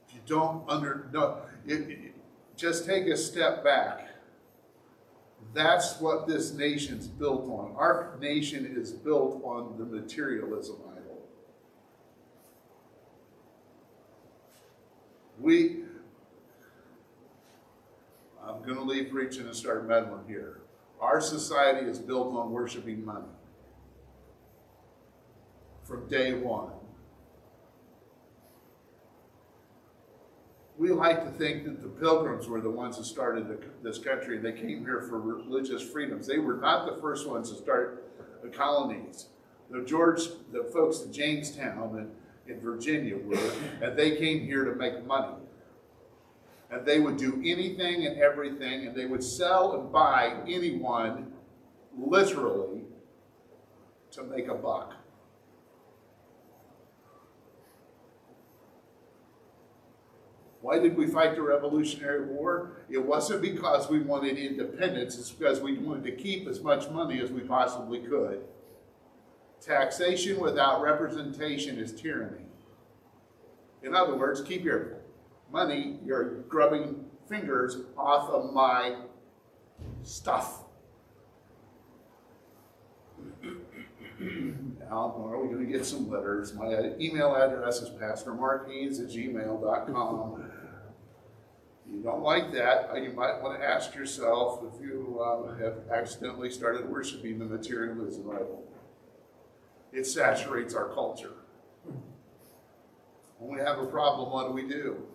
If 0.09 0.15
you 0.15 0.21
don't 0.27 0.65
under 0.69 1.09
no, 1.13 1.39
it, 1.67 1.81
it, 1.91 2.15
just 2.57 2.87
take 2.87 3.07
a 3.07 3.17
step 3.17 3.65
back. 3.65 4.09
That's 5.53 6.01
what 6.01 6.27
this 6.27 6.53
nation's 6.53 7.09
built 7.09 7.45
on. 7.45 7.75
Our 7.77 8.17
nation 8.21 8.65
is 8.65 8.93
built 8.93 9.43
on 9.45 9.77
the 9.77 9.85
materialism 9.85 10.77
idol. 10.93 11.02
We 15.39 15.83
I'm 18.45 18.63
going 18.63 18.75
to 18.75 18.83
leave 18.83 19.11
preaching 19.11 19.47
and 19.47 19.55
start 19.55 19.87
meddling 19.87 20.25
here. 20.27 20.63
Our 21.01 21.21
society 21.21 21.87
is 21.87 21.99
built 21.99 22.35
on 22.35 22.51
worshiping 22.51 23.05
money 23.05 23.27
from 25.85 26.09
day 26.09 26.35
one. 26.35 26.71
We 30.79 30.91
like 30.91 31.25
to 31.25 31.31
think 31.31 31.65
that 31.65 31.83
the 31.83 31.89
pilgrims 31.89 32.49
were 32.49 32.61
the 32.61 32.71
ones 32.71 32.97
who 32.97 33.05
started 33.05 33.47
the, 33.47 33.59
this 33.83 33.99
country 33.99 34.37
and 34.37 34.45
they 34.45 34.53
came 34.53 34.85
here 34.85 35.03
for 35.03 35.21
religious 35.21 35.83
freedoms. 35.83 36.27
They 36.27 36.39
were 36.39 36.57
not 36.57 36.87
the 36.87 37.01
first 37.01 37.29
ones 37.29 37.51
to 37.51 37.57
start 37.57 38.11
the 38.43 38.49
colonies. 38.49 39.27
The 39.71 39.83
George, 39.83 40.23
the 40.53 40.65
folks 40.73 41.01
in 41.03 41.13
Jamestown 41.13 41.97
and 41.99 42.11
in 42.53 42.61
Virginia 42.61 43.17
were, 43.17 43.39
and 43.81 43.99
they 43.99 44.17
came 44.17 44.41
here 44.41 44.65
to 44.65 44.75
make 44.75 45.05
money 45.07 45.35
and 46.73 46.87
they 46.87 46.99
would 46.99 47.19
do 47.19 47.35
anything 47.45 48.07
and 48.07 48.19
everything, 48.19 48.87
and 48.87 48.97
they 48.97 49.05
would 49.05 49.23
sell 49.23 49.79
and 49.79 49.93
buy 49.93 50.39
anyone, 50.49 51.31
literally, 51.97 52.81
to 54.11 54.25
make 54.25 54.49
a 54.49 54.55
buck. 54.55 54.95
Why 60.63 60.79
did 60.79 60.97
we 60.97 61.07
fight 61.07 61.35
the 61.35 61.43
Revolutionary 61.43 62.25
War? 62.25 62.85
It 62.89 63.05
wasn't 63.05 63.43
because 63.43 63.91
we 63.91 64.01
wanted 64.01 64.39
independence, 64.39 65.19
it's 65.19 65.31
because 65.31 65.61
we 65.61 65.77
wanted 65.77 66.05
to 66.05 66.13
keep 66.13 66.49
as 66.49 66.61
much 66.61 66.89
money 66.89 67.21
as 67.21 67.31
we 67.31 67.41
possibly 67.43 67.99
could. 67.99 68.45
Taxation 69.65 70.41
without 70.41 70.83
representation 70.83 71.79
is 71.79 71.93
tyranny. 71.93 72.47
In 73.85 73.95
other 73.95 74.17
words, 74.17 74.41
keep 74.43 74.65
your 74.65 74.97
money, 75.53 76.01
you're 76.05 76.41
grubbing 76.43 77.05
fingers 77.29 77.77
off 77.97 78.29
of 78.31 78.53
my 78.53 78.97
stuff. 80.03 80.65
now, 84.21 85.15
are 85.17 85.41
we 85.41 85.49
going 85.53 85.65
to 85.65 85.73
get 85.73 85.87
some 85.87 86.11
letters? 86.11 86.55
My 86.55 86.93
email 86.99 87.37
address 87.37 87.83
is 87.83 87.91
pastormarquise 87.91 89.01
at 89.01 89.11
gmail.com. 89.11 90.51
You 91.93 92.03
don't 92.03 92.23
like 92.23 92.53
that, 92.53 92.91
uh, 92.91 92.97
you 92.97 93.13
might 93.13 93.41
want 93.43 93.61
to 93.61 93.65
ask 93.65 93.95
yourself 93.95 94.65
if 94.75 94.81
you 94.83 95.21
uh, 95.23 95.55
have 95.59 95.75
accidentally 95.93 96.51
started 96.51 96.89
worshiping 96.89 97.39
the 97.39 97.45
materialism 97.45 98.29
idol. 98.31 98.72
It 99.93 100.07
saturates 100.07 100.75
our 100.75 100.89
culture. 100.89 101.35
When 103.39 103.59
we 103.59 103.65
have 103.65 103.79
a 103.79 103.87
problem, 103.87 104.33
what 104.33 104.47
do 104.47 104.53
we 104.53 104.67
do? 104.67 105.07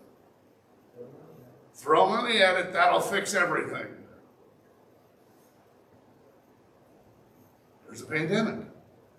Throw 1.73 2.09
money 2.09 2.41
at 2.41 2.57
it, 2.57 2.73
that'll 2.73 2.99
fix 2.99 3.33
everything. 3.33 3.87
There's 7.85 8.01
a 8.01 8.05
pandemic. 8.05 8.65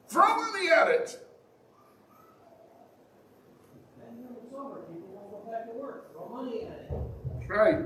Throw 0.08 0.36
money 0.36 0.68
at 0.70 0.88
it. 0.88 1.24
That's 7.34 7.50
right. 7.50 7.78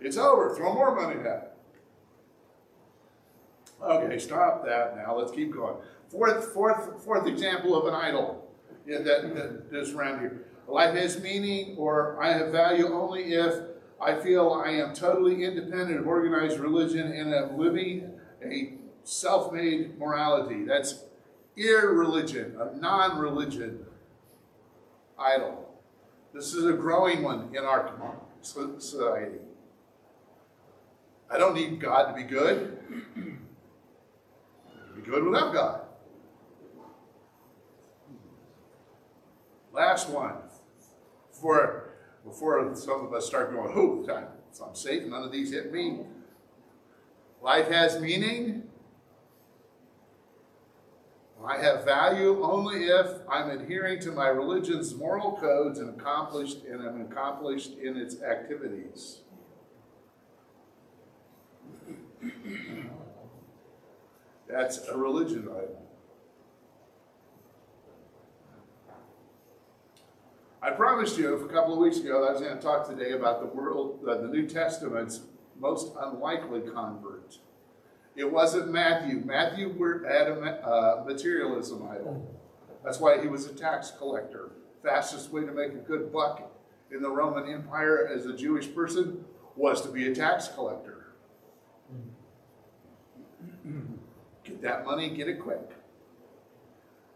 It's 0.00 0.16
over. 0.16 0.54
Throw 0.54 0.74
more 0.74 0.94
money 0.94 1.20
at 1.20 1.26
it. 1.26 1.52
Okay, 3.82 4.18
stop 4.18 4.64
that 4.66 4.96
now. 4.96 5.16
Let's 5.16 5.32
keep 5.32 5.52
going. 5.52 5.76
Fourth, 6.10 6.52
fourth, 6.52 7.04
fourth 7.04 7.26
example 7.26 7.76
of 7.76 7.86
an 7.86 7.94
idol 7.94 8.50
that, 8.86 9.04
that 9.04 9.78
is 9.78 9.92
around 9.92 10.20
here. 10.20 10.46
Life 10.66 10.94
has 10.94 11.20
meaning 11.20 11.76
or 11.76 12.22
I 12.22 12.32
have 12.32 12.50
value 12.50 12.92
only 12.92 13.34
if 13.34 13.54
I 14.00 14.14
feel 14.14 14.52
I 14.52 14.70
am 14.70 14.94
totally 14.94 15.44
independent 15.44 15.98
of 15.98 16.06
organized 16.06 16.58
religion 16.58 17.12
and 17.12 17.34
am 17.34 17.58
living 17.58 18.12
a 18.44 18.74
self 19.02 19.52
made 19.52 19.98
morality. 19.98 20.64
That's 20.64 21.04
irreligion, 21.56 22.56
a 22.58 22.76
non 22.76 23.18
religion 23.18 23.84
idol. 25.18 25.68
This 26.32 26.54
is 26.54 26.64
a 26.66 26.74
growing 26.74 27.22
one 27.22 27.54
in 27.54 27.64
our 27.64 27.92
society. 28.40 29.38
I 31.30 31.38
don't 31.38 31.54
need 31.54 31.80
God 31.80 32.10
to 32.10 32.14
be 32.14 32.22
good. 32.22 32.78
I 32.94 33.10
can 34.92 35.02
be 35.02 35.02
good 35.02 35.24
without 35.24 35.52
God. 35.52 35.87
Last 39.78 40.10
one 40.10 40.34
before, 41.30 41.90
before 42.24 42.74
some 42.74 43.06
of 43.06 43.14
us 43.14 43.28
start 43.28 43.52
going, 43.52 44.04
so 44.50 44.64
I'm 44.64 44.74
safe, 44.74 45.06
none 45.06 45.22
of 45.22 45.30
these 45.30 45.52
hit 45.52 45.72
me. 45.72 46.00
Life 47.40 47.68
has 47.68 48.00
meaning. 48.00 48.64
I 51.46 51.58
have 51.58 51.84
value 51.84 52.42
only 52.42 52.86
if 52.86 53.06
I'm 53.30 53.50
adhering 53.50 54.00
to 54.00 54.10
my 54.10 54.26
religion's 54.26 54.96
moral 54.96 55.36
codes 55.36 55.78
and 55.78 55.90
accomplished 55.90 56.64
and 56.64 56.82
am 56.82 57.00
accomplished 57.02 57.78
in 57.78 57.96
its 57.96 58.20
activities. 58.20 59.20
That's 64.48 64.88
a 64.88 64.98
religion 64.98 65.48
item. 65.56 65.87
I 70.68 70.72
promised 70.72 71.16
you 71.16 71.34
a 71.34 71.48
couple 71.48 71.72
of 71.72 71.78
weeks 71.78 71.96
ago 71.96 72.20
that 72.20 72.28
I 72.28 72.32
was 72.32 72.42
going 72.42 72.54
to 72.54 72.62
talk 72.62 72.86
today 72.86 73.12
about 73.12 73.40
the 73.40 73.46
world, 73.46 74.04
uh, 74.06 74.18
the 74.18 74.28
New 74.28 74.46
Testament's 74.46 75.22
most 75.58 75.94
unlikely 75.98 76.60
convert. 76.60 77.38
It 78.16 78.30
wasn't 78.30 78.70
Matthew. 78.70 79.22
Matthew 79.24 79.70
had 80.06 80.28
a 80.28 80.34
uh, 80.34 81.04
materialism 81.06 81.88
idol. 81.90 82.38
That's 82.84 83.00
why 83.00 83.18
he 83.18 83.28
was 83.28 83.46
a 83.46 83.54
tax 83.54 83.92
collector. 83.96 84.50
Fastest 84.82 85.32
way 85.32 85.46
to 85.46 85.52
make 85.52 85.72
a 85.72 85.76
good 85.76 86.12
buck 86.12 86.52
in 86.92 87.00
the 87.00 87.10
Roman 87.10 87.50
Empire 87.50 88.06
as 88.06 88.26
a 88.26 88.36
Jewish 88.36 88.74
person 88.74 89.24
was 89.56 89.80
to 89.80 89.88
be 89.88 90.12
a 90.12 90.14
tax 90.14 90.48
collector. 90.48 91.14
Get 94.44 94.60
that 94.60 94.84
money, 94.84 95.08
get 95.16 95.28
it 95.28 95.40
quick. 95.40 95.77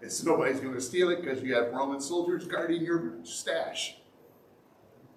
So 0.09 0.31
nobody's 0.31 0.61
going 0.61 0.75
to 0.75 0.81
steal 0.81 1.11
it 1.11 1.23
because 1.23 1.43
you 1.43 1.55
have 1.55 1.73
Roman 1.73 2.01
soldiers 2.01 2.47
guarding 2.47 2.83
your 2.83 3.15
stash. 3.23 3.97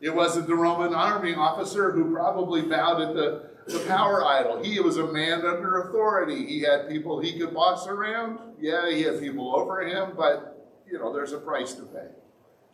it 0.00 0.14
wasn't 0.14 0.46
the 0.46 0.54
Roman 0.54 0.94
army 0.94 1.34
officer 1.34 1.90
who 1.90 2.12
probably 2.14 2.62
bowed 2.62 3.00
at 3.00 3.14
the, 3.14 3.50
the 3.66 3.80
power 3.86 4.24
idol. 4.24 4.62
He 4.62 4.78
was 4.78 4.96
a 4.96 5.12
man 5.12 5.44
under 5.44 5.82
authority. 5.82 6.46
He 6.46 6.60
had 6.60 6.88
people 6.88 7.18
he 7.20 7.38
could 7.38 7.52
boss 7.52 7.88
around. 7.88 8.38
Yeah, 8.60 8.90
he 8.90 9.02
had 9.02 9.20
people 9.20 9.56
over 9.56 9.82
him, 9.82 10.12
but 10.16 10.68
you 10.88 10.98
know, 10.98 11.12
there's 11.12 11.32
a 11.32 11.38
price 11.38 11.74
to 11.74 11.82
pay 11.82 12.08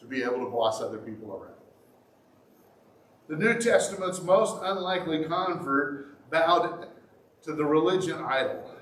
to 0.01 0.07
be 0.07 0.23
able 0.23 0.45
to 0.45 0.51
boss 0.51 0.81
other 0.83 0.99
people 0.99 1.33
around. 1.33 1.55
The 3.29 3.37
New 3.37 3.59
Testament's 3.59 4.23
most 4.23 4.63
unlikely 4.63 5.25
convert 5.25 6.31
bowed 6.31 6.89
to 7.43 7.53
the 7.55 7.65
religion 7.65 8.23
idol. 8.23 8.76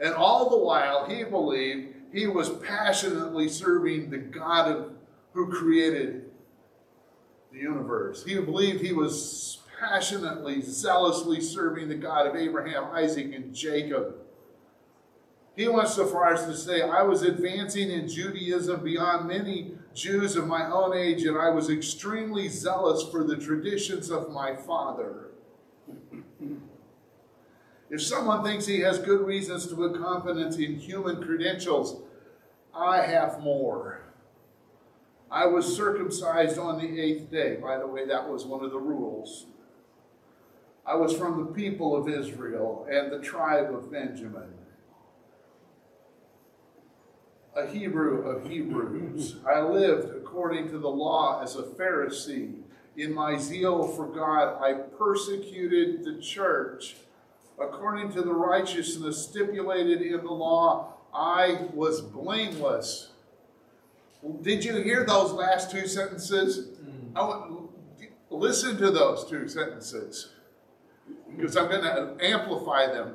And 0.00 0.14
all 0.14 0.48
the 0.48 0.56
while, 0.56 1.08
he 1.08 1.24
believed 1.24 1.94
he 2.12 2.26
was 2.26 2.48
passionately 2.48 3.48
serving 3.48 4.10
the 4.10 4.18
God 4.18 4.70
of, 4.70 4.92
who 5.32 5.52
created 5.52 6.30
the 7.52 7.58
universe. 7.58 8.24
He 8.24 8.38
believed 8.40 8.80
he 8.80 8.92
was 8.92 9.58
passionately, 9.78 10.60
zealously 10.62 11.40
serving 11.40 11.88
the 11.88 11.94
God 11.94 12.26
of 12.26 12.36
Abraham, 12.36 12.84
Isaac, 12.92 13.34
and 13.34 13.54
Jacob. 13.54 14.14
He 15.56 15.68
went 15.68 15.88
so 15.88 16.06
far 16.06 16.32
as 16.32 16.46
to 16.46 16.56
say, 16.56 16.82
I 16.82 17.02
was 17.02 17.22
advancing 17.22 17.90
in 17.90 18.08
Judaism 18.08 18.82
beyond 18.82 19.28
many 19.28 19.74
Jews 19.94 20.36
of 20.36 20.46
my 20.46 20.70
own 20.70 20.96
age, 20.96 21.24
and 21.24 21.36
I 21.36 21.50
was 21.50 21.68
extremely 21.68 22.48
zealous 22.48 23.02
for 23.02 23.24
the 23.24 23.36
traditions 23.36 24.10
of 24.10 24.30
my 24.30 24.54
father. 24.56 25.30
If 27.90 28.02
someone 28.02 28.44
thinks 28.44 28.66
he 28.66 28.80
has 28.80 28.98
good 28.98 29.26
reasons 29.26 29.66
to 29.66 29.76
put 29.76 30.00
confidence 30.00 30.56
in 30.56 30.76
human 30.76 31.22
credentials, 31.22 32.02
I 32.74 33.02
have 33.02 33.40
more. 33.40 34.02
I 35.30 35.46
was 35.46 35.76
circumcised 35.76 36.58
on 36.58 36.78
the 36.78 37.00
eighth 37.00 37.30
day. 37.30 37.56
By 37.56 37.78
the 37.78 37.86
way, 37.86 38.06
that 38.06 38.28
was 38.28 38.44
one 38.44 38.64
of 38.64 38.70
the 38.70 38.78
rules. 38.78 39.46
I 40.86 40.94
was 40.94 41.16
from 41.16 41.38
the 41.38 41.52
people 41.52 41.96
of 41.96 42.08
Israel 42.08 42.86
and 42.90 43.12
the 43.12 43.20
tribe 43.20 43.74
of 43.74 43.90
Benjamin 43.90 44.54
a 47.56 47.66
Hebrew 47.66 48.22
of 48.28 48.48
Hebrews. 48.48 49.36
I 49.48 49.60
lived 49.60 50.14
according 50.16 50.70
to 50.70 50.78
the 50.78 50.88
law 50.88 51.42
as 51.42 51.56
a 51.56 51.62
Pharisee. 51.62 52.54
In 52.96 53.14
my 53.14 53.38
zeal 53.38 53.86
for 53.88 54.06
God, 54.06 54.62
I 54.62 54.74
persecuted 54.74 56.04
the 56.04 56.20
church. 56.20 56.96
According 57.60 58.12
to 58.12 58.22
the 58.22 58.32
righteousness 58.32 59.22
stipulated 59.22 60.00
in 60.00 60.24
the 60.24 60.32
law, 60.32 60.94
I 61.12 61.66
was 61.74 62.00
blameless. 62.00 63.10
Did 64.42 64.64
you 64.64 64.76
hear 64.76 65.04
those 65.04 65.32
last 65.32 65.70
two 65.70 65.86
sentences? 65.86 66.78
Mm. 66.82 67.12
I 67.14 67.22
want, 67.22 67.70
listen 68.30 68.76
to 68.78 68.90
those 68.90 69.28
two 69.28 69.48
sentences 69.48 70.30
because 71.36 71.56
I'm 71.56 71.68
going 71.68 71.82
to 71.82 72.16
amplify 72.24 72.86
them. 72.86 73.14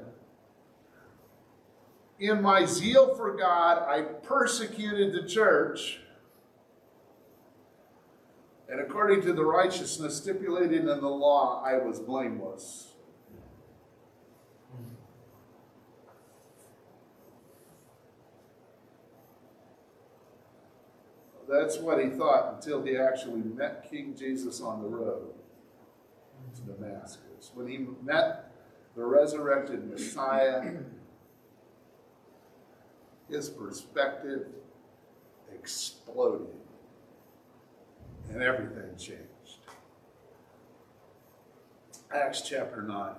In 2.19 2.41
my 2.41 2.65
zeal 2.65 3.15
for 3.15 3.35
God, 3.35 3.83
I 3.87 4.01
persecuted 4.01 5.13
the 5.13 5.27
church. 5.27 5.99
And 8.69 8.79
according 8.79 9.21
to 9.23 9.33
the 9.33 9.43
righteousness 9.43 10.17
stipulated 10.17 10.81
in 10.81 10.85
the 10.85 11.09
law, 11.09 11.63
I 11.63 11.77
was 11.77 11.99
blameless. 11.99 12.94
That's 21.59 21.77
what 21.77 22.03
he 22.03 22.09
thought 22.09 22.55
until 22.55 22.83
he 22.83 22.97
actually 22.97 23.41
met 23.41 23.89
King 23.89 24.13
Jesus 24.17 24.59
on 24.59 24.81
the 24.81 24.87
road 24.89 25.33
to 26.55 26.61
Damascus. 26.61 27.51
When 27.53 27.67
he 27.67 27.87
met 28.03 28.51
the 28.95 29.05
resurrected 29.05 29.89
Messiah, 29.89 30.73
his 33.29 33.49
perspective 33.49 34.47
exploded 35.53 36.47
and 38.29 38.41
everything 38.41 38.97
changed. 38.97 39.21
Acts 42.13 42.41
chapter 42.41 42.81
9. 42.81 43.15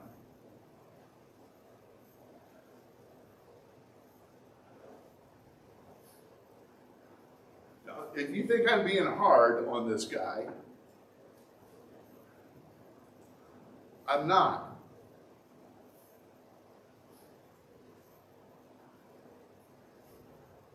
Now, 7.87 8.06
if 8.17 8.35
you 8.35 8.47
think 8.47 8.71
I'm 8.71 8.85
being 8.85 9.07
hard 9.07 9.69
on 9.69 9.89
this 9.89 10.05
guy, 10.07 10.47
I'm 14.09 14.27
not. 14.27 14.77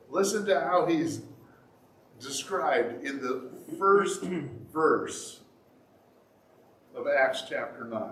Listen 0.09 0.45
to 0.45 0.59
how 0.59 0.85
he's 0.85 1.21
described 2.19 3.05
in 3.05 3.21
the 3.21 3.49
first 3.79 4.21
verse 4.73 5.39
of 6.93 7.07
Acts 7.07 7.43
chapter 7.49 7.85
9. 7.85 8.11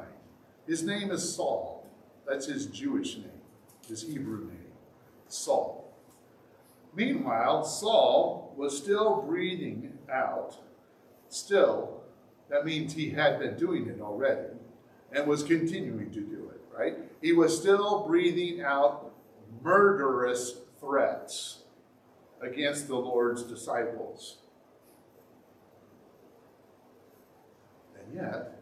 His 0.65 0.83
name 0.83 1.12
is 1.12 1.36
Saul. 1.36 1.86
That's 2.27 2.46
his 2.46 2.68
Jewish 2.68 3.18
name, 3.18 3.42
his 3.87 4.03
Hebrew 4.03 4.46
name, 4.46 4.72
Saul. 5.27 5.78
Meanwhile, 6.96 7.64
Saul 7.66 8.54
was 8.58 8.78
still 8.78 9.22
breathing 9.22 9.98
out. 10.12 10.58
Still, 11.30 12.02
that 12.50 12.66
means 12.66 12.94
he 12.94 13.12
had 13.12 13.40
been 13.40 13.56
doing 13.56 13.88
it 13.88 14.02
already 14.02 14.48
and 15.12 15.28
was 15.28 15.44
continuing 15.44 16.12
to 16.12 16.22
do 16.22 16.52
it, 16.54 16.62
right? 16.75 16.98
He 17.22 17.34
was 17.34 17.58
still 17.58 18.06
breathing 18.08 18.62
out 18.62 19.14
murderous 19.62 20.58
threats 20.80 21.64
against 22.42 22.88
the 22.88 22.96
Lord's 22.96 23.44
disciples. 23.44 24.38
And 28.00 28.16
yet, 28.16 28.62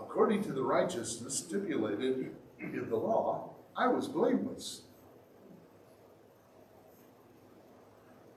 according 0.00 0.42
to 0.44 0.52
the 0.52 0.62
righteousness 0.62 1.38
stipulated 1.38 2.34
in 2.60 2.88
the 2.88 2.96
law, 2.96 3.50
I 3.76 3.88
was 3.88 4.08
blameless. 4.08 4.82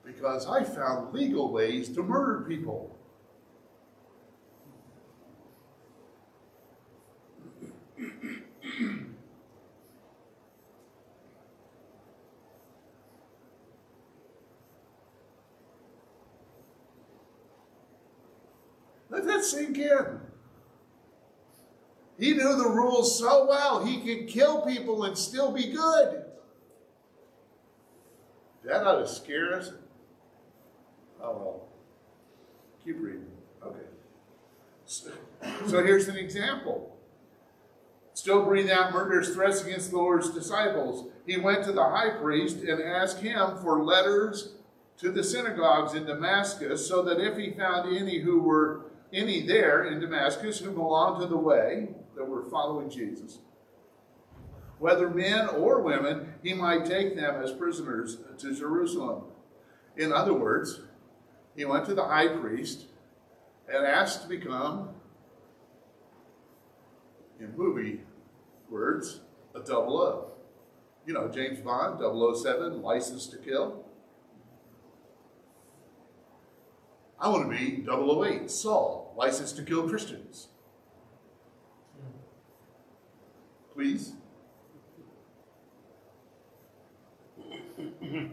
Because 0.08 0.48
I 0.48 0.64
found 0.64 1.14
legal 1.14 1.52
ways 1.52 1.90
to 1.90 2.02
murder 2.02 2.46
people. 2.48 2.98
Let 19.10 19.26
that 19.26 19.44
sink 19.44 19.78
in. 19.78 20.22
He 22.18 22.32
knew 22.34 22.56
the 22.56 22.70
rules 22.70 23.20
so 23.20 23.46
well, 23.46 23.86
he 23.86 24.00
could 24.00 24.30
kill 24.30 24.62
people 24.62 25.04
and 25.04 25.18
still 25.18 25.52
be 25.52 25.68
good. 25.74 26.24
That 28.64 28.88
ought 28.88 29.00
to 29.00 29.08
scare 29.08 29.54
us. 29.54 29.74
Oh 31.22 31.32
well. 31.32 31.68
Keep 32.84 33.02
reading. 33.02 33.26
Okay. 33.64 33.86
So, 34.86 35.12
so 35.66 35.84
here's 35.84 36.08
an 36.08 36.16
example. 36.16 36.98
Still 38.14 38.46
breathing 38.46 38.72
out 38.72 38.94
murderous 38.94 39.34
threats 39.34 39.62
against 39.62 39.92
the 39.92 39.98
Lord's 39.98 40.32
disciples. 40.32 41.12
He 41.26 41.38
went 41.38 41.64
to 41.66 41.72
the 41.72 41.84
high 41.84 42.12
priest 42.12 42.58
and 42.58 42.82
asked 42.82 43.20
him 43.20 43.58
for 43.62 43.84
letters 43.84 44.54
to 44.98 45.12
the 45.12 45.24
synagogues 45.24 45.94
in 45.94 46.06
Damascus, 46.06 46.88
so 46.88 47.04
that 47.04 47.20
if 47.20 47.38
he 47.38 47.52
found 47.52 47.96
any 47.96 48.20
who 48.20 48.40
were 48.40 48.86
any 49.14 49.46
there 49.46 49.86
in 49.86 50.00
Damascus 50.00 50.60
who 50.60 50.72
belonged 50.72 51.22
to 51.22 51.28
the 51.28 51.38
way 51.38 51.90
that 52.16 52.28
were 52.28 52.44
following 52.50 52.90
Jesus, 52.90 53.40
whether 54.80 55.10
men 55.10 55.48
or 55.50 55.82
women, 55.82 56.34
he 56.42 56.54
might 56.54 56.86
take 56.86 57.16
them 57.16 57.42
as 57.42 57.52
prisoners 57.52 58.18
to 58.40 58.56
Jerusalem. 58.56 59.24
In 59.96 60.12
other 60.12 60.34
words, 60.34 60.82
he 61.58 61.66
went 61.66 61.86
to 61.86 61.96
the 61.96 62.06
high 62.06 62.28
priest 62.28 62.86
and 63.68 63.86
asked 63.86 64.22
to 64.22 64.30
become, 64.30 64.92
in 67.40 67.58
movie 67.58 68.02
words, 68.70 69.22
a 69.56 69.60
double 69.60 69.98
O. 70.00 70.32
You 71.06 71.14
know, 71.14 71.28
James 71.28 71.60
Bond, 71.60 72.00
007, 72.00 72.82
License 72.84 73.26
to 73.28 73.38
Kill. 73.38 73.84
I 77.20 77.30
want 77.30 77.52
to 77.52 77.58
be 77.58 77.84
008, 77.90 78.52
Saul, 78.52 79.16
License 79.18 79.52
to 79.54 79.64
Kill 79.64 79.90
Christians. 79.90 80.50
Please. 83.74 84.14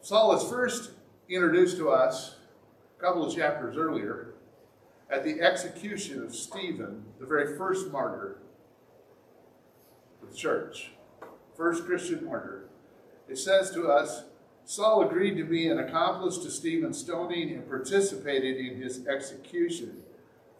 Saul 0.00 0.36
is 0.36 0.48
first 0.48 0.92
introduced 1.28 1.76
to 1.78 1.90
us 1.90 2.37
couple 2.98 3.24
of 3.24 3.34
chapters 3.34 3.76
earlier 3.76 4.34
at 5.10 5.24
the 5.24 5.40
execution 5.40 6.22
of 6.22 6.34
Stephen, 6.34 7.04
the 7.20 7.26
very 7.26 7.56
first 7.56 7.90
martyr 7.90 8.38
of 10.22 10.30
the 10.30 10.36
church, 10.36 10.90
first 11.56 11.84
Christian 11.86 12.24
martyr. 12.24 12.68
It 13.28 13.38
says 13.38 13.70
to 13.72 13.88
us, 13.88 14.24
Saul 14.64 15.06
agreed 15.06 15.36
to 15.36 15.44
be 15.44 15.68
an 15.68 15.78
accomplice 15.78 16.38
to 16.38 16.50
Stephen's 16.50 16.98
stoning 16.98 17.52
and 17.52 17.68
participated 17.68 18.56
in 18.58 18.82
his 18.82 19.06
execution. 19.06 20.02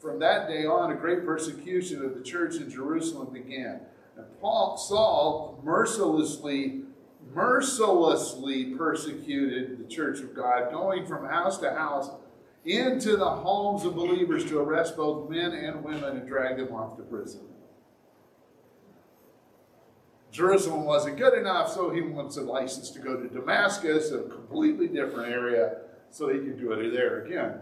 From 0.00 0.18
that 0.20 0.48
day 0.48 0.64
on, 0.64 0.92
a 0.92 0.94
great 0.94 1.24
persecution 1.26 2.04
of 2.04 2.14
the 2.14 2.22
church 2.22 2.54
in 2.56 2.70
Jerusalem 2.70 3.32
began. 3.32 3.80
And 4.16 4.26
Paul, 4.40 4.76
Saul 4.78 5.60
mercilessly 5.62 6.82
mercilessly 7.34 8.74
persecuted 8.76 9.78
the 9.78 9.88
church 9.88 10.20
of 10.20 10.34
God, 10.34 10.70
going 10.70 11.06
from 11.06 11.26
house 11.26 11.58
to 11.58 11.70
house 11.70 12.10
into 12.68 13.16
the 13.16 13.28
homes 13.28 13.84
of 13.84 13.94
believers 13.94 14.44
to 14.44 14.58
arrest 14.58 14.96
both 14.96 15.30
men 15.30 15.52
and 15.52 15.82
women 15.82 16.18
and 16.18 16.28
drag 16.28 16.58
them 16.58 16.74
off 16.74 16.96
to 16.96 17.02
prison. 17.02 17.40
Jerusalem 20.30 20.84
wasn't 20.84 21.16
good 21.16 21.38
enough, 21.38 21.72
so 21.72 21.90
he 21.90 22.02
wants 22.02 22.36
a 22.36 22.42
license 22.42 22.90
to 22.90 22.98
go 22.98 23.16
to 23.16 23.28
Damascus, 23.28 24.12
a 24.12 24.22
completely 24.24 24.86
different 24.86 25.32
area, 25.32 25.78
so 26.10 26.28
he 26.28 26.38
could 26.40 26.58
do 26.58 26.72
it 26.72 26.90
there 26.92 27.24
again. 27.24 27.60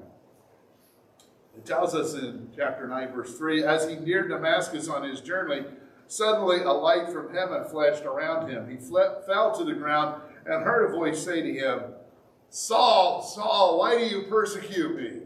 It 1.57 1.65
tells 1.65 1.95
us 1.95 2.15
in 2.15 2.51
chapter 2.55 2.87
9, 2.89 3.13
verse 3.13 3.39
3 3.39 3.65
As 3.65 3.89
he 3.89 3.97
neared 3.97 4.29
Damascus 4.29 4.89
on 4.89 5.09
his 5.09 5.21
journey, 5.21 5.65
suddenly 6.09 6.63
a 6.63 6.73
light 6.73 7.09
from 7.09 7.33
heaven 7.33 7.65
flashed 7.65 8.05
around 8.05 8.51
him. 8.51 8.69
He 8.69 8.77
fell 8.77 9.55
to 9.57 9.65
the 9.65 9.73
ground 9.73 10.21
and 10.45 10.65
heard 10.65 10.91
a 10.91 10.93
voice 10.93 11.25
say 11.25 11.43
to 11.43 11.53
him, 11.53 11.83
Saul, 12.51 13.23
Saul, 13.23 13.79
why 13.79 13.99
do 13.99 14.05
you 14.05 14.23
persecute 14.23 14.97
me? 14.97 15.21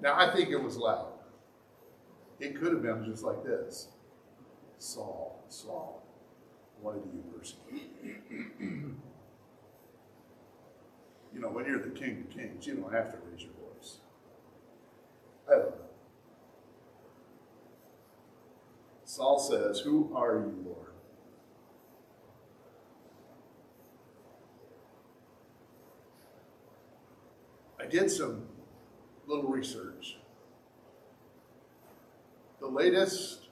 Now, 0.00 0.14
I 0.16 0.34
think 0.34 0.48
it 0.50 0.62
was 0.62 0.76
loud. 0.76 1.12
It 2.38 2.58
could 2.58 2.72
have 2.72 2.82
been 2.82 3.04
just 3.04 3.22
like 3.22 3.44
this 3.44 3.88
Saul, 4.78 5.44
Saul, 5.48 6.02
why 6.80 6.94
do 6.94 7.10
you 7.12 7.22
persecute 7.36 8.02
me? 8.02 8.14
you 11.34 11.40
know, 11.40 11.48
when 11.48 11.66
you're 11.66 11.82
the 11.82 11.90
king 11.90 12.24
of 12.26 12.34
kings, 12.34 12.66
you 12.66 12.74
don't 12.74 12.92
have 12.92 13.12
to 13.12 13.18
raise 13.30 13.42
your 13.42 13.52
voice. 13.52 13.98
I 15.46 15.52
don't 15.52 15.70
know. 15.70 15.90
Saul 19.04 19.38
says, 19.38 19.80
Who 19.80 20.12
are 20.14 20.36
you, 20.36 20.64
Lord? 20.64 20.92
I 27.79 27.79
did 27.90 28.10
some 28.10 28.46
little 29.26 29.50
research. 29.50 30.16
The 32.60 32.68
latest 32.68 33.48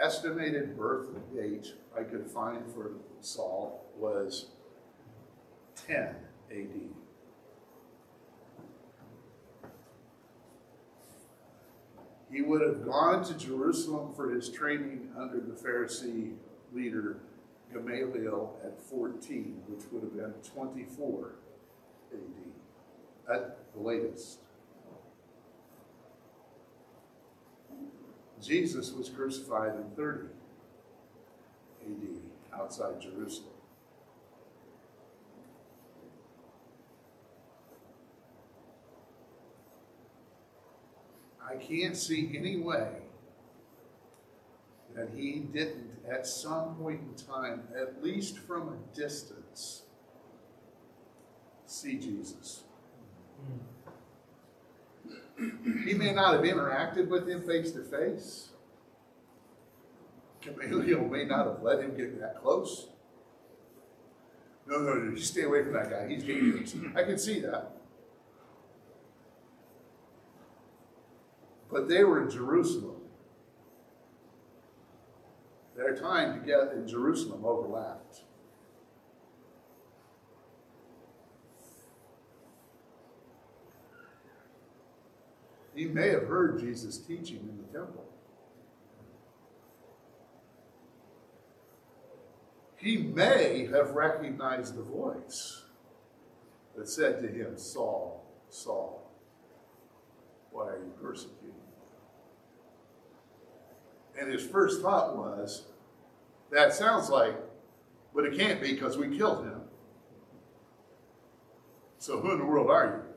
estimated 0.00 0.76
birth 0.76 1.08
date 1.34 1.74
I 1.98 2.04
could 2.04 2.26
find 2.30 2.72
for 2.72 2.92
Saul 3.20 3.84
was 3.96 4.46
10 5.86 6.14
AD. 6.50 6.68
He 12.30 12.40
would 12.40 12.62
have 12.62 12.86
gone 12.86 13.24
to 13.24 13.34
Jerusalem 13.34 14.14
for 14.14 14.30
his 14.30 14.48
training 14.48 15.10
under 15.18 15.38
the 15.38 15.52
Pharisee 15.52 16.34
leader 16.72 17.18
Gamaliel 17.72 18.58
at 18.64 18.80
14, 18.82 19.62
which 19.66 19.84
would 19.92 20.02
have 20.02 20.16
been 20.16 20.32
24 20.54 21.32
AD 22.14 23.52
the 23.74 23.80
latest. 23.80 24.38
Jesus 28.42 28.92
was 28.92 29.08
crucified 29.08 29.74
in 29.76 29.90
30 29.96 30.28
AD 31.86 32.60
outside 32.60 33.00
Jerusalem. 33.00 33.48
I 41.48 41.56
can't 41.56 41.96
see 41.96 42.34
any 42.36 42.56
way 42.56 42.88
that 44.94 45.10
he 45.14 45.40
didn't, 45.52 45.90
at 46.10 46.26
some 46.26 46.74
point 46.76 47.00
in 47.00 47.26
time, 47.26 47.62
at 47.76 48.02
least 48.02 48.38
from 48.38 48.68
a 48.68 48.96
distance, 48.96 49.82
see 51.66 51.98
Jesus. 51.98 52.64
He 55.84 55.94
may 55.94 56.12
not 56.12 56.34
have 56.34 56.42
interacted 56.42 57.08
with 57.08 57.28
him 57.28 57.42
face 57.42 57.72
to 57.72 57.82
face. 57.82 58.50
Gamaliel 60.40 61.08
may 61.08 61.24
not 61.24 61.46
have 61.46 61.62
let 61.62 61.80
him 61.80 61.96
get 61.96 62.20
that 62.20 62.40
close. 62.40 62.88
No, 64.66 64.78
no, 64.78 64.94
no, 64.94 65.10
you 65.10 65.18
stay 65.18 65.42
away 65.42 65.62
from 65.64 65.72
that 65.72 65.90
guy. 65.90 66.08
He's 66.08 66.22
dangerous. 66.22 66.74
I 66.94 67.02
can 67.02 67.18
see 67.18 67.40
that. 67.40 67.72
But 71.70 71.88
they 71.88 72.04
were 72.04 72.22
in 72.22 72.30
Jerusalem. 72.30 73.00
Their 75.76 75.96
time 75.96 76.40
together 76.40 76.72
in 76.72 76.86
Jerusalem 76.86 77.44
overlapped. 77.44 78.22
He 85.74 85.86
may 85.86 86.08
have 86.08 86.26
heard 86.26 86.60
Jesus 86.60 86.98
teaching 86.98 87.38
in 87.38 87.56
the 87.56 87.78
temple. 87.78 88.04
He 92.76 92.96
may 92.96 93.68
have 93.72 93.90
recognized 93.92 94.76
the 94.76 94.82
voice 94.82 95.62
that 96.76 96.88
said 96.88 97.20
to 97.20 97.28
him, 97.28 97.56
Saul, 97.56 98.24
Saul, 98.50 99.10
why 100.50 100.66
are 100.66 100.78
you 100.78 100.92
persecuting 101.00 101.48
me? 101.48 101.52
And 104.20 104.32
his 104.32 104.44
first 104.44 104.82
thought 104.82 105.16
was, 105.16 105.66
that 106.50 106.74
sounds 106.74 107.08
like, 107.08 107.34
but 108.14 108.24
it 108.24 108.36
can't 108.36 108.60
be 108.60 108.72
because 108.72 108.98
we 108.98 109.16
killed 109.16 109.44
him. 109.44 109.62
So 111.98 112.20
who 112.20 112.32
in 112.32 112.38
the 112.38 112.44
world 112.44 112.68
are 112.68 112.86
you? 112.86 113.11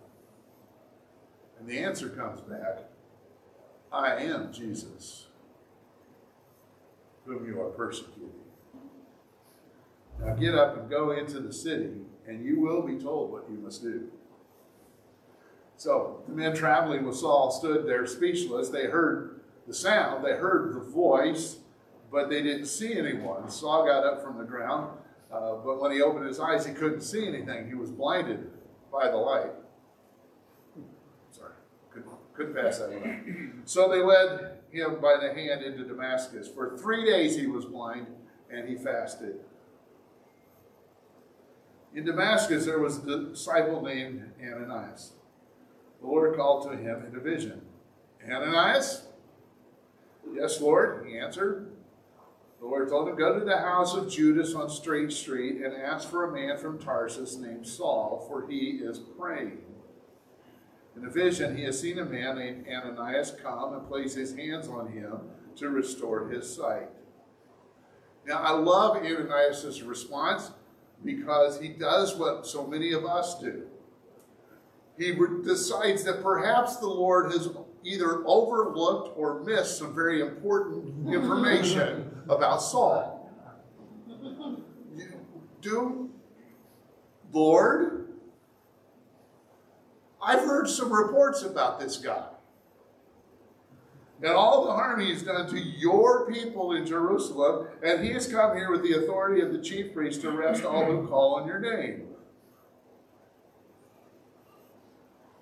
And 1.65 1.73
the 1.73 1.79
answer 1.79 2.09
comes 2.09 2.41
back 2.41 2.83
I 3.91 4.17
am 4.17 4.53
Jesus, 4.53 5.25
whom 7.25 7.47
you 7.47 7.59
are 7.59 7.69
persecuting. 7.69 8.29
Now 10.19 10.35
get 10.35 10.53
up 10.53 10.77
and 10.77 10.87
go 10.89 11.11
into 11.11 11.39
the 11.39 11.51
city, 11.51 11.89
and 12.27 12.45
you 12.45 12.59
will 12.59 12.83
be 12.83 12.97
told 12.97 13.31
what 13.31 13.49
you 13.49 13.57
must 13.57 13.81
do. 13.81 14.11
So 15.75 16.21
the 16.27 16.35
men 16.35 16.55
traveling 16.55 17.03
with 17.03 17.15
Saul 17.15 17.49
stood 17.49 17.87
there 17.87 18.05
speechless. 18.05 18.69
They 18.69 18.85
heard 18.85 19.39
the 19.65 19.73
sound, 19.73 20.23
they 20.23 20.33
heard 20.33 20.75
the 20.75 20.81
voice, 20.81 21.57
but 22.11 22.29
they 22.29 22.43
didn't 22.43 22.67
see 22.67 22.95
anyone. 22.95 23.49
Saul 23.49 23.85
got 23.85 24.03
up 24.03 24.23
from 24.23 24.37
the 24.37 24.43
ground, 24.43 24.95
uh, 25.33 25.55
but 25.55 25.81
when 25.81 25.91
he 25.91 26.01
opened 26.03 26.27
his 26.27 26.39
eyes, 26.39 26.63
he 26.63 26.73
couldn't 26.73 27.01
see 27.01 27.27
anything. 27.27 27.67
He 27.67 27.73
was 27.73 27.89
blinded 27.89 28.51
by 28.91 29.09
the 29.09 29.17
light. 29.17 29.51
Couldn't 32.35 32.55
pass 32.55 32.79
that 32.79 32.91
one 32.91 33.09
up. 33.09 33.67
So 33.67 33.89
they 33.89 34.01
led 34.01 34.59
him 34.69 34.99
by 35.01 35.17
the 35.21 35.33
hand 35.33 35.63
into 35.63 35.85
Damascus. 35.85 36.47
For 36.47 36.77
three 36.77 37.05
days 37.05 37.37
he 37.37 37.47
was 37.47 37.65
blind, 37.65 38.07
and 38.49 38.67
he 38.67 38.75
fasted. 38.75 39.39
In 41.93 42.05
Damascus, 42.05 42.65
there 42.65 42.79
was 42.79 42.97
a 42.97 43.29
disciple 43.29 43.81
named 43.81 44.33
Ananias. 44.41 45.13
The 46.01 46.07
Lord 46.07 46.35
called 46.35 46.69
to 46.69 46.77
him 46.77 47.05
in 47.05 47.15
a 47.15 47.19
vision 47.19 47.61
Ananias? 48.23 49.07
Yes, 50.33 50.59
Lord, 50.59 51.05
he 51.07 51.17
answered. 51.17 51.71
The 52.59 52.65
Lord 52.65 52.89
told 52.89 53.07
him, 53.07 53.15
Go 53.15 53.37
to 53.37 53.45
the 53.45 53.57
house 53.57 53.95
of 53.95 54.09
Judas 54.09 54.55
on 54.55 54.69
Straight 54.69 55.11
Street 55.11 55.61
and 55.61 55.73
ask 55.73 56.09
for 56.09 56.25
a 56.25 56.33
man 56.33 56.57
from 56.57 56.79
Tarsus 56.79 57.37
named 57.37 57.67
Saul, 57.67 58.25
for 58.27 58.47
he 58.47 58.79
is 58.81 58.99
praying. 58.99 59.59
In 60.95 61.05
a 61.05 61.09
vision, 61.09 61.57
he 61.57 61.63
has 61.63 61.79
seen 61.79 61.99
a 61.99 62.05
man 62.05 62.37
named 62.37 62.65
Ananias 62.67 63.35
come 63.41 63.73
and 63.73 63.87
place 63.87 64.15
his 64.15 64.35
hands 64.35 64.67
on 64.67 64.87
him 64.87 65.19
to 65.57 65.69
restore 65.69 66.29
his 66.29 66.53
sight. 66.53 66.89
Now, 68.25 68.39
I 68.39 68.51
love 68.51 68.97
Ananias' 68.97 69.81
response 69.81 70.51
because 71.03 71.59
he 71.59 71.69
does 71.69 72.15
what 72.15 72.47
so 72.47 72.65
many 72.65 72.93
of 72.93 73.05
us 73.05 73.39
do. 73.39 73.67
He 74.97 75.13
decides 75.43 76.03
that 76.05 76.23
perhaps 76.23 76.77
the 76.77 76.87
Lord 76.87 77.31
has 77.31 77.49
either 77.83 78.25
overlooked 78.25 79.17
or 79.17 79.43
missed 79.43 79.77
some 79.77 79.93
very 79.93 80.21
important 80.21 81.13
information 81.13 82.23
about 82.29 82.61
Saul. 82.61 83.29
Do, 85.61 86.09
Lord, 87.33 88.04
I've 90.25 90.41
heard 90.41 90.67
some 90.67 90.91
reports 90.91 91.43
about 91.43 91.79
this 91.79 91.97
guy. 91.97 92.25
And 94.23 94.31
all 94.31 94.65
the 94.65 94.71
harm 94.71 94.99
he's 94.99 95.21
done 95.21 95.47
to 95.49 95.59
your 95.59 96.31
people 96.31 96.71
in 96.71 96.85
Jerusalem, 96.85 97.67
and 97.83 98.03
he 98.03 98.11
has 98.13 98.27
come 98.27 98.55
here 98.55 98.71
with 98.71 98.81
the 98.81 98.93
authority 98.93 99.41
of 99.41 99.51
the 99.51 99.59
chief 99.59 99.93
priest 99.93 100.21
to 100.21 100.29
arrest 100.29 100.65
all 100.65 100.85
who 100.85 101.07
call 101.07 101.35
on 101.35 101.47
your 101.47 101.59
name. 101.59 102.07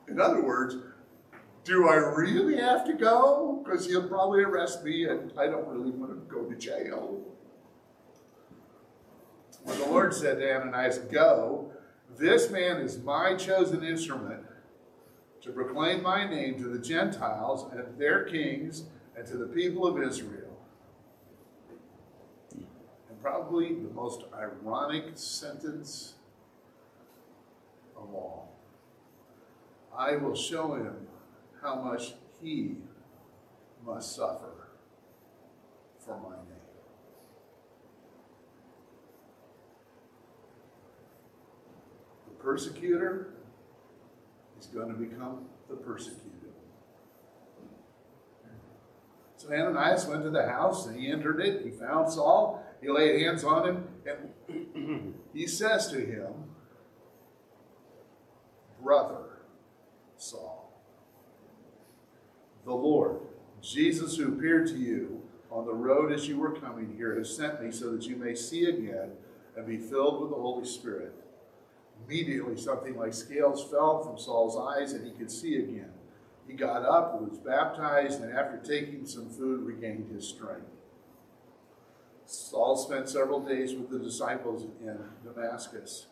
In 0.10 0.20
other 0.20 0.44
words, 0.44 0.76
do 1.64 1.88
I 1.88 1.96
really 1.96 2.58
have 2.58 2.86
to 2.88 2.94
go? 2.94 3.62
Because 3.64 3.86
he'll 3.86 4.10
probably 4.10 4.44
arrest 4.44 4.84
me 4.84 5.06
and 5.06 5.32
I 5.40 5.48
don't 5.48 5.68
really 5.68 5.92
want 5.92 6.12
to 6.12 6.36
go 6.36 6.44
to 6.44 6.56
jail. 6.58 7.22
When 9.64 9.80
the 9.80 9.86
Lord 9.86 10.14
said 10.14 10.40
to 10.40 10.56
Ananias, 10.56 10.98
Go, 10.98 11.72
this 12.18 12.52
man 12.52 12.82
is 12.82 12.98
my 13.00 13.36
chosen 13.36 13.82
instrument 13.82 14.44
to 15.44 15.52
proclaim 15.52 16.02
my 16.02 16.28
name 16.28 16.58
to 16.58 16.70
the 16.70 16.80
Gentiles 16.80 17.70
and 17.74 18.00
their 18.00 18.24
kings 18.24 18.86
and 19.16 19.28
to 19.28 19.36
the 19.36 19.46
people 19.46 19.86
of 19.86 20.02
Israel. 20.02 20.58
And 22.54 23.22
probably 23.22 23.74
the 23.74 23.94
most 23.94 24.24
ironic 24.34 25.12
sentence 25.16 26.14
of 27.98 28.14
all. 28.14 28.56
I 29.96 30.16
will 30.16 30.36
show 30.36 30.76
him 30.76 31.08
how 31.62 31.76
much 31.76 32.14
he 32.42 32.78
must 33.86 34.16
suffer 34.16 34.70
for 36.00 36.18
my 36.22 36.38
name. 36.38 36.48
The 42.30 42.36
persecutor 42.42 43.33
going 44.74 44.90
to 44.90 44.96
become 44.96 45.46
the 45.70 45.76
persecuted. 45.76 46.34
So 49.44 49.54
Ananias 49.54 50.06
went 50.06 50.24
to 50.24 50.30
the 50.30 50.48
house 50.48 50.86
and 50.86 50.98
he 50.98 51.12
entered 51.12 51.42
it. 51.42 51.66
He 51.66 51.72
found 51.72 52.10
Saul. 52.10 52.64
He 52.82 52.90
laid 52.90 53.22
hands 53.22 53.44
on 53.44 53.68
him 53.68 53.88
and 54.06 55.14
he 55.34 55.48
says 55.48 55.88
to 55.92 56.00
him, 56.00 56.32
Brother 58.82 59.40
Saul, 60.18 60.72
the 62.66 62.74
Lord, 62.74 63.20
Jesus 63.62 64.16
who 64.18 64.30
appeared 64.30 64.68
to 64.68 64.78
you 64.78 65.22
on 65.52 65.66
the 65.66 65.74
road 65.74 66.12
as 66.12 66.28
you 66.28 66.38
were 66.38 66.52
coming 66.52 66.94
here, 66.96 67.16
has 67.18 67.36
sent 67.36 67.62
me 67.62 67.72
so 67.72 67.92
that 67.92 68.04
you 68.04 68.16
may 68.16 68.36
see 68.36 68.66
again 68.66 69.12
and 69.56 69.68
be 69.68 69.78
filled 69.78 70.22
with 70.22 70.30
the 70.32 70.36
Holy 70.36 70.66
Spirit. 70.66 71.14
Immediately, 72.06 72.58
something 72.58 72.98
like 72.98 73.14
scales 73.14 73.70
fell 73.70 74.04
from 74.04 74.18
Saul's 74.18 74.58
eyes 74.58 74.94
and 74.94 75.06
he 75.06 75.12
could 75.14 75.32
see 75.32 75.56
again. 75.56 75.92
He 76.48 76.54
got 76.54 76.84
up, 76.84 77.22
was 77.22 77.38
baptized, 77.38 78.22
and 78.22 78.34
after 78.34 78.58
taking 78.58 79.06
some 79.06 79.30
food, 79.30 79.66
regained 79.66 80.14
his 80.14 80.28
strength. 80.28 80.68
Saul 82.26 82.76
spent 82.76 83.08
several 83.08 83.40
days 83.40 83.74
with 83.74 83.90
the 83.90 84.00
disciples 84.00 84.66
in 84.82 84.98
Damascus. 85.24 86.08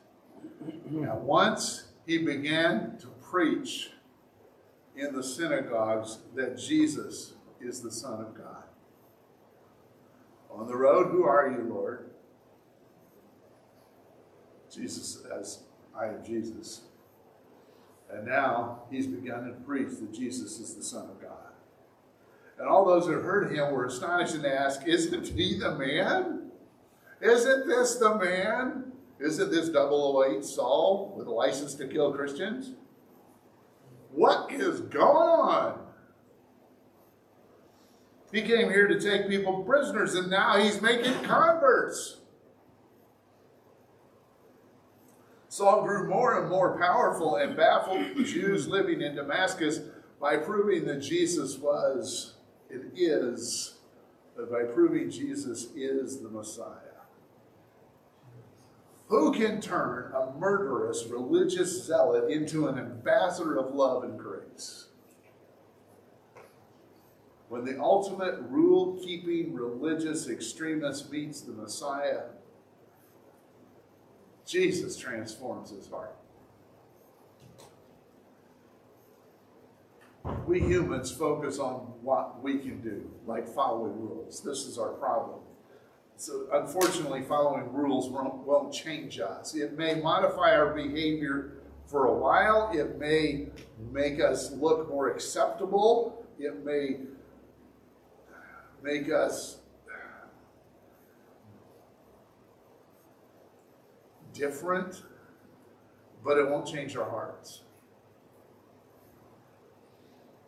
Now, 0.90 1.18
once 1.18 1.86
he 2.06 2.20
began 2.20 2.98
to 3.00 3.08
preach 3.22 3.92
in 4.96 5.16
the 5.16 5.24
synagogues 5.24 6.20
that 6.36 6.58
Jesus 6.58 7.34
is 7.60 7.82
the 7.82 7.92
Son 7.92 8.22
of 8.22 8.36
God. 8.36 8.64
On 10.50 10.68
the 10.68 10.76
road, 10.76 11.12
who 11.12 11.24
are 11.24 11.50
you, 11.50 11.64
Lord? 11.74 12.10
Jesus 14.74 15.22
says, 15.24 15.64
I 15.98 16.08
am 16.08 16.24
Jesus. 16.26 16.82
And 18.12 18.26
now 18.26 18.84
he's 18.90 19.08
begun 19.08 19.46
to 19.46 19.54
preach 19.66 19.90
that 20.00 20.14
Jesus 20.14 20.60
is 20.60 20.76
the 20.76 20.84
Son 20.84 21.10
of 21.10 21.22
God. 21.22 21.38
And 22.60 22.68
all 22.68 22.86
those 22.86 23.06
who 23.06 23.14
heard 23.14 23.52
him 23.52 23.72
were 23.72 23.86
astonished 23.86 24.36
and 24.36 24.46
asked, 24.46 24.88
Isn't 24.88 25.28
he 25.28 25.58
the 25.58 25.76
man? 25.76 26.52
Isn't 27.22 27.68
this 27.68 27.96
the 27.96 28.16
man? 28.16 28.92
Isn't 29.20 29.52
this 29.52 29.70
008 29.70 30.44
Saul 30.44 31.14
with 31.16 31.28
a 31.28 31.32
license 31.32 31.76
to 31.76 31.88
kill 31.88 32.12
Christians? 32.12 32.72
What 34.12 34.52
is 34.52 34.82
going 34.82 35.06
on? 35.06 35.80
He 38.32 38.42
came 38.42 38.70
here 38.70 38.88
to 38.88 39.00
take 39.00 39.28
people 39.28 39.64
prisoners, 39.64 40.16
and 40.16 40.30
now 40.30 40.58
he's 40.58 40.82
making 40.82 41.14
converts. 41.24 42.21
Saul 45.52 45.84
grew 45.84 46.08
more 46.08 46.40
and 46.40 46.50
more 46.50 46.80
powerful 46.80 47.36
and 47.36 47.58
baffled 47.58 48.16
the 48.16 48.24
Jews 48.24 48.70
living 48.70 49.02
in 49.02 49.16
Damascus 49.16 49.82
by 50.18 50.38
proving 50.38 50.86
that 50.86 51.02
Jesus 51.02 51.58
was, 51.58 52.36
and 52.70 52.90
is, 52.96 53.76
uh, 54.40 54.46
by 54.46 54.64
proving 54.64 55.12
Jesus 55.12 55.68
is 55.76 56.22
the 56.22 56.30
Messiah. 56.30 57.02
Who 59.08 59.34
can 59.34 59.60
turn 59.60 60.14
a 60.14 60.32
murderous 60.40 61.08
religious 61.08 61.86
zealot 61.86 62.32
into 62.32 62.70
an 62.70 62.80
ambassador 62.80 63.60
of 63.60 63.76
love 63.76 64.06
and 64.06 64.18
grace? 64.18 64.88
When 67.50 67.66
the 67.66 67.78
ultimate 67.78 68.40
rule 68.48 68.98
keeping 69.04 69.54
religious 69.54 70.30
extremist 70.30 71.12
meets 71.12 71.42
the 71.42 71.52
Messiah, 71.52 72.22
Jesus 74.46 74.98
transforms 74.98 75.72
his 75.72 75.88
heart. 75.88 76.16
We 80.46 80.60
humans 80.60 81.12
focus 81.12 81.60
on 81.60 81.94
what 82.02 82.44
we 82.44 82.60
can 82.60 82.82
do, 82.82 83.10
like 83.26 83.48
following 83.48 84.00
rules. 84.00 84.42
This 84.42 84.66
is 84.66 84.78
our 84.78 84.90
problem. 84.90 85.40
So, 86.18 86.48
unfortunately, 86.54 87.24
following 87.24 87.74
rules 87.74 88.10
won't, 88.10 88.46
won't 88.46 88.72
change 88.72 89.20
us. 89.20 89.56
It 89.56 89.78
may 89.78 89.96
modify 89.96 90.56
our 90.56 90.74
behavior 90.74 91.54
for 91.88 92.06
a 92.06 92.14
while, 92.14 92.72
it 92.74 93.00
may 93.00 93.48
make 93.92 94.22
us 94.22 94.52
look 94.52 94.88
more 94.88 95.10
acceptable, 95.10 96.26
it 96.40 96.64
may 96.64 96.98
make 98.82 99.12
us 99.12 99.61
different, 104.42 105.04
but 106.26 106.38
it 106.38 106.50
won't 106.50 106.66
change 106.66 106.98
our 106.98 107.08
hearts. 107.08 107.62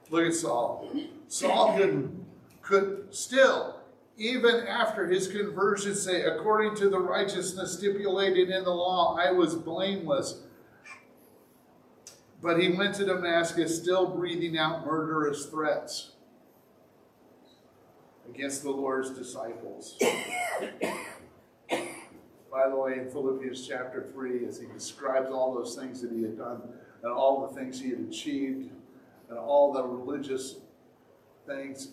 Look 0.09 0.25
at 0.25 0.33
Saul. 0.33 0.91
Saul 1.27 1.77
could, 1.77 2.25
could 2.63 3.07
still, 3.11 3.79
even 4.17 4.67
after 4.67 5.07
his 5.07 5.27
conversion, 5.27 5.93
say, 5.93 6.23
according 6.23 6.75
to 6.77 6.89
the 6.89 6.99
righteousness 6.99 7.77
stipulated 7.77 8.49
in 8.49 8.63
the 8.63 8.71
law, 8.71 9.15
I 9.15 9.31
was 9.31 9.53
blameless. 9.53 10.41
But 12.41 12.59
he 12.59 12.69
went 12.69 12.95
to 12.95 13.05
Damascus 13.05 13.79
still 13.79 14.07
breathing 14.07 14.57
out 14.57 14.85
murderous 14.85 15.45
threats 15.45 16.13
against 18.27 18.63
the 18.63 18.71
Lord's 18.71 19.11
disciples. 19.11 19.97
By 22.53 22.69
the 22.69 22.75
way, 22.75 22.99
in 22.99 23.09
Philippians 23.09 23.67
chapter 23.67 24.05
3, 24.13 24.45
as 24.45 24.59
he 24.59 24.67
describes 24.67 25.31
all 25.31 25.55
those 25.55 25.75
things 25.75 26.01
that 26.03 26.11
he 26.11 26.21
had 26.21 26.37
done 26.37 26.61
and 27.01 27.11
all 27.11 27.47
the 27.47 27.55
things 27.59 27.81
he 27.81 27.89
had 27.89 28.01
achieved 28.01 28.69
and 29.27 29.39
all 29.39 29.73
the 29.73 29.81
religious 29.83 30.57
things 31.47 31.89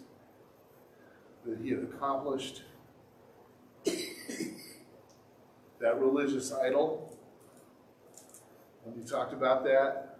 that 1.47 1.57
he 1.63 1.71
had 1.71 1.85
accomplished, 1.85 2.65
that 5.81 5.99
religious 5.99 6.53
idol, 6.53 7.19
when 8.85 9.01
he 9.01 9.09
talked 9.09 9.33
about 9.33 9.65
that, 9.65 10.19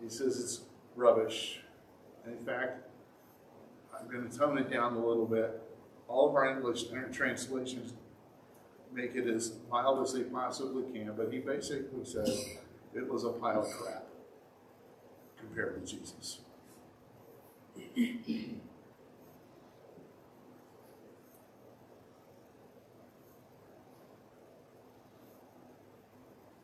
he 0.00 0.08
says 0.08 0.38
it's 0.38 0.60
rubbish. 0.94 1.62
And 2.24 2.38
in 2.38 2.44
fact, 2.44 2.86
I'm 3.98 4.06
going 4.08 4.30
to 4.30 4.38
tone 4.38 4.56
it 4.56 4.70
down 4.70 4.94
a 4.94 5.04
little 5.04 5.26
bit. 5.26 5.60
All 6.06 6.28
of 6.28 6.36
our 6.36 6.48
English 6.48 6.84
translations 7.12 7.92
make 8.96 9.14
it 9.14 9.26
as 9.28 9.52
mild 9.70 10.02
as 10.02 10.14
they 10.14 10.22
possibly 10.22 10.84
can, 10.90 11.12
but 11.14 11.30
he 11.30 11.38
basically 11.38 12.04
said 12.04 12.28
it 12.94 13.06
was 13.12 13.24
a 13.24 13.30
pile 13.30 13.60
of 13.60 13.68
crap 13.68 14.06
compared 15.38 15.86
to 15.86 15.94
Jesus. 15.94 16.40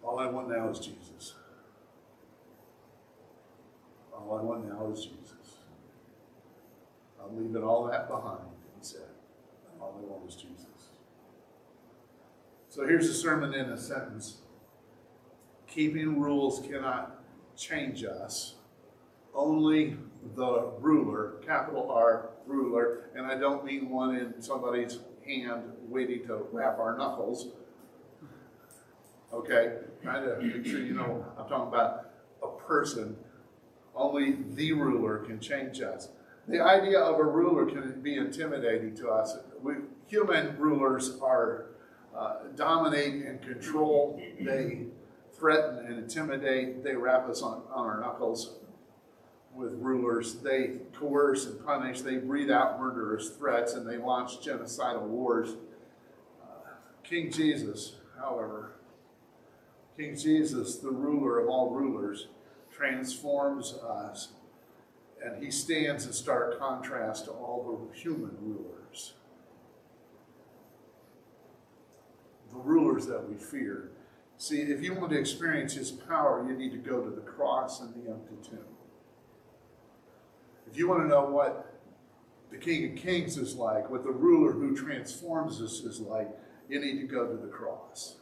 All 0.03 0.19
I 0.19 0.27
want 0.27 0.49
now 0.49 0.71
is 0.71 0.79
Jesus. 0.79 1.35
All 4.13 4.39
I 4.39 4.43
want 4.43 4.69
now 4.69 4.91
is 4.91 5.05
Jesus. 5.05 5.59
I'm 7.23 7.37
leaving 7.37 7.63
all 7.63 7.87
that 7.89 8.09
behind, 8.09 8.41
he 8.79 8.85
said. 8.85 9.03
All 9.81 10.01
I 10.01 10.05
want 10.11 10.29
is 10.29 10.35
Jesus. 10.37 10.72
So 12.73 12.87
here's 12.87 13.07
a 13.07 13.13
sermon 13.13 13.53
in 13.53 13.67
a 13.67 13.77
sentence. 13.77 14.39
Keeping 15.67 16.19
rules 16.19 16.67
cannot 16.67 17.23
change 17.55 18.03
us. 18.03 18.55
Only 19.35 19.99
the 20.35 20.73
ruler, 20.81 21.35
capital 21.45 21.91
R, 21.91 22.31
ruler, 22.47 23.11
and 23.15 23.27
I 23.27 23.35
don't 23.39 23.63
mean 23.67 23.91
one 23.91 24.17
in 24.17 24.41
somebody's 24.41 25.01
hand 25.27 25.65
waiting 25.87 26.27
to 26.29 26.47
wrap 26.51 26.79
our 26.79 26.97
knuckles. 26.97 27.49
Okay, 29.35 29.75
kind 30.03 30.25
of 30.25 30.43
make 30.43 30.65
sure 30.65 30.81
you 30.81 30.95
know 30.95 31.27
I'm 31.37 31.47
talking 31.51 31.69
about 31.69 32.13
a 32.43 32.49
person. 32.67 33.17
Only 33.95 34.39
the 34.55 34.73
ruler 34.73 35.19
can 35.19 35.41
change 35.41 35.83
us. 35.83 36.09
The 36.49 36.65
idea 36.65 37.01
of 37.01 37.19
a 37.19 37.25
ruler 37.25 37.67
can 37.67 38.01
be 38.01 38.17
intimidating 38.17 38.97
to 38.97 39.11
us. 39.11 39.37
We, 39.63 39.75
human 40.07 40.57
rulers 40.57 41.19
are 41.21 41.67
uh, 42.17 42.35
dominate 42.57 43.25
and 43.25 43.41
control. 43.43 44.21
They 44.41 44.87
threaten 45.33 45.87
and 45.87 45.99
intimidate. 45.99 46.85
They 46.85 46.95
wrap 46.95 47.29
us 47.29 47.43
on, 47.43 47.63
on 47.73 47.87
our 47.87 48.01
knuckles 48.01 48.57
with 49.55 49.75
rulers. 49.75 50.35
They 50.37 50.79
coerce 50.95 51.47
and 51.47 51.65
punish. 51.65 52.01
They 52.01 52.17
breathe 52.17 52.51
out 52.51 52.81
murderous 52.81 53.31
threats 53.31 53.75
and 53.75 53.89
they 53.89 53.99
launch 53.99 54.41
genocidal 54.41 55.03
wars. 55.03 55.57
Uh, 56.43 56.71
King 57.03 57.31
Jesus, 57.31 57.97
however, 58.19 58.73
King 59.97 60.17
Jesus, 60.17 60.77
the 60.77 60.91
ruler 60.91 61.39
of 61.39 61.49
all 61.49 61.71
rulers, 61.71 62.29
transforms 62.71 63.75
us, 63.75 64.29
and 65.23 65.43
he 65.43 65.51
stands 65.51 66.07
in 66.07 66.13
stark 66.13 66.59
contrast 66.59 67.27
to 67.27 67.31
all 67.31 67.89
the 67.93 67.99
human 67.99 68.37
rulers. 68.41 69.13
The 72.53 72.59
rulers 72.59 73.07
that 73.07 73.29
we 73.29 73.37
fear. 73.37 73.91
See, 74.37 74.61
if 74.61 74.83
you 74.83 74.95
want 74.95 75.13
to 75.13 75.19
experience 75.19 75.75
his 75.75 75.91
power, 75.91 76.45
you 76.47 76.57
need 76.57 76.73
to 76.73 76.79
go 76.79 77.01
to 77.01 77.11
the 77.11 77.21
cross 77.21 77.81
and 77.81 77.95
the 77.95 78.11
empty 78.11 78.35
tomb. 78.43 78.59
If 80.71 80.77
you 80.77 80.89
want 80.89 81.03
to 81.03 81.09
know 81.09 81.25
what 81.25 81.81
the 82.51 82.59
King 82.59 82.91
of 82.91 82.97
Kings 82.97 83.37
is 83.37 83.55
like, 83.55 83.89
what 83.91 84.05
the 84.05 84.11
ruler 84.11 84.53
who 84.53 84.77
transforms 84.77 85.61
us 85.61 85.81
is 85.81 86.01
like, 86.01 86.29
you 86.69 86.81
need 86.81 87.01
to 87.01 87.07
go 87.07 87.27
to 87.27 87.37
the 87.37 87.49
cross. 87.49 88.17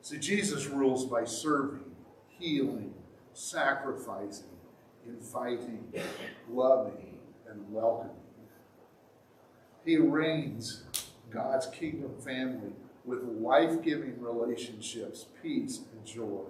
See, 0.00 0.18
Jesus 0.18 0.66
rules 0.66 1.04
by 1.04 1.24
serving, 1.24 1.84
healing, 2.28 2.94
sacrificing, 3.34 4.56
inviting, 5.06 5.92
loving, 6.50 7.18
and 7.48 7.72
welcoming. 7.72 8.16
He 9.84 9.96
reigns 9.96 10.84
God's 11.32 11.66
kingdom 11.66 12.14
family 12.20 12.72
with 13.04 13.22
life 13.22 13.82
giving 13.82 14.20
relationships, 14.20 15.26
peace, 15.42 15.80
and 15.92 16.04
joy. 16.04 16.44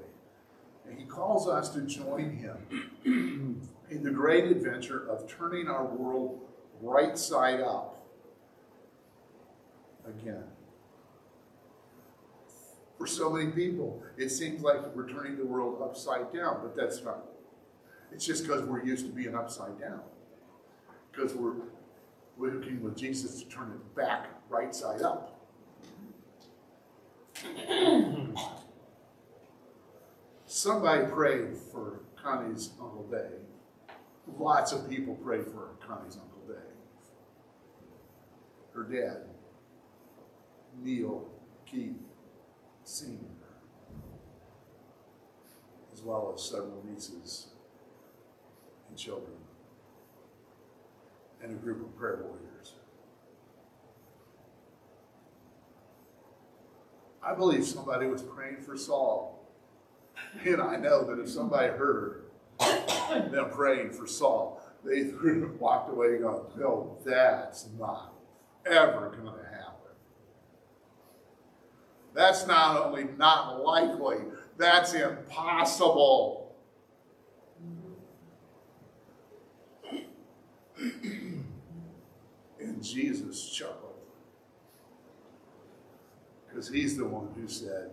And 0.86 0.98
He 0.98 1.04
calls 1.04 1.48
us 1.48 1.70
to 1.70 1.82
join 1.82 2.36
Him 2.36 3.62
in 3.90 4.02
the 4.02 4.10
great 4.10 4.44
adventure 4.44 5.08
of 5.08 5.28
turning 5.28 5.68
our 5.68 5.84
world 5.84 6.40
right 6.80 7.16
side 7.16 7.60
up 7.60 8.04
again. 10.06 10.44
For 12.98 13.06
so 13.06 13.30
many 13.30 13.50
people, 13.50 14.02
it 14.16 14.28
seems 14.28 14.62
like 14.62 14.94
we're 14.94 15.08
turning 15.08 15.36
the 15.36 15.46
world 15.46 15.80
upside 15.82 16.32
down, 16.32 16.60
but 16.62 16.76
that's 16.76 17.02
not. 17.02 17.24
It's 18.12 18.24
just 18.24 18.46
because 18.46 18.62
we're 18.62 18.84
used 18.84 19.06
to 19.06 19.12
being 19.12 19.34
upside 19.34 19.80
down. 19.80 20.00
Because 21.10 21.34
we're 21.34 21.54
looking 22.38 22.82
with 22.82 22.96
Jesus 22.96 23.42
to 23.42 23.48
turn 23.48 23.70
it 23.70 23.94
back 23.96 24.28
right 24.52 24.74
side 24.74 25.00
up. 25.02 25.40
Somebody 30.44 31.06
prayed 31.10 31.56
for 31.56 32.00
Connie's 32.22 32.70
Uncle 32.80 33.08
Day. 33.10 33.30
Lots 34.38 34.72
of 34.72 34.88
people 34.88 35.14
prayed 35.14 35.46
for 35.46 35.70
Connie's 35.84 36.16
Uncle 36.16 36.42
Day. 36.46 36.68
Her 38.74 38.84
dad, 38.84 39.22
Neil 40.82 41.30
Keith 41.64 41.96
Sr., 42.84 43.16
as 45.92 46.02
well 46.02 46.32
as 46.34 46.42
several 46.42 46.84
nieces 46.88 47.48
and 48.88 48.98
children, 48.98 49.36
and 51.42 51.52
a 51.52 51.56
group 51.56 51.80
of 51.82 51.96
prayer 51.96 52.22
warriors. 52.22 52.51
I 57.24 57.34
believe 57.34 57.64
somebody 57.64 58.06
was 58.06 58.22
praying 58.22 58.62
for 58.62 58.76
Saul. 58.76 59.48
And 60.44 60.60
I 60.60 60.76
know 60.76 61.04
that 61.04 61.20
if 61.20 61.28
somebody 61.28 61.68
heard 61.68 62.24
them 62.58 63.50
praying 63.50 63.92
for 63.92 64.06
Saul, 64.06 64.60
they 64.84 65.04
walked 65.58 65.90
away 65.90 66.14
and 66.14 66.22
going, 66.22 66.44
no, 66.58 66.98
that's 67.04 67.68
not 67.78 68.14
ever 68.66 69.10
going 69.10 69.38
to 69.38 69.44
happen. 69.44 69.52
That's 72.14 72.46
not 72.46 72.86
only 72.86 73.04
not 73.16 73.62
likely, 73.62 74.18
that's 74.58 74.94
impossible. 74.94 76.54
and 80.78 81.44
Jesus 82.82 83.48
chuckled. 83.48 83.81
Because 86.62 86.76
he's 86.76 86.96
the 86.96 87.04
one 87.04 87.28
who 87.34 87.48
said, 87.48 87.90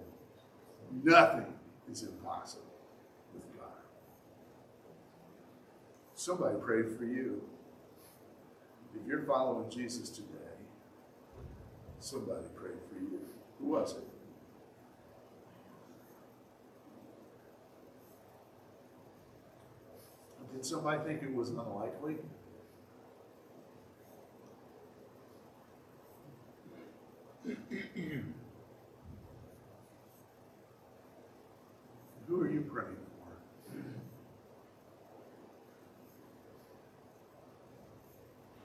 nothing 1.03 1.51
is 1.91 2.03
impossible 2.03 2.71
with 3.33 3.57
God. 3.57 3.65
Somebody 6.13 6.55
prayed 6.59 6.95
for 6.95 7.03
you. 7.03 7.41
If 8.93 9.07
you're 9.07 9.23
following 9.23 9.71
Jesus 9.71 10.09
today, 10.09 10.27
somebody 11.97 12.45
prayed 12.55 12.77
for 12.93 12.99
you. 12.99 13.21
Who 13.57 13.69
was 13.69 13.93
it? 13.93 14.03
Did 20.53 20.63
somebody 20.63 21.03
think 21.05 21.23
it 21.23 21.33
was 21.33 21.49
unlikely? 21.49 22.17
Who 32.29 32.39
are 32.41 32.51
you 32.51 32.61
praying 32.61 32.95
for? 33.17 33.25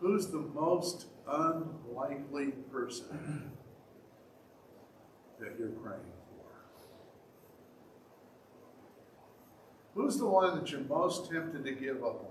Who's 0.01 0.27
the 0.27 0.37
most 0.37 1.07
unlikely 1.27 2.49
person 2.71 3.53
that 5.41 5.59
you're 5.59 5.71
praying 5.71 6.03
for? 6.29 6.45
Who's 9.95 10.19
the 10.19 10.27
one 10.27 10.59
that 10.59 10.71
you're 10.71 10.83
most 10.83 11.31
tempted 11.31 11.65
to 11.65 11.73
give 11.73 12.05
up 12.05 12.21
on? 12.21 12.27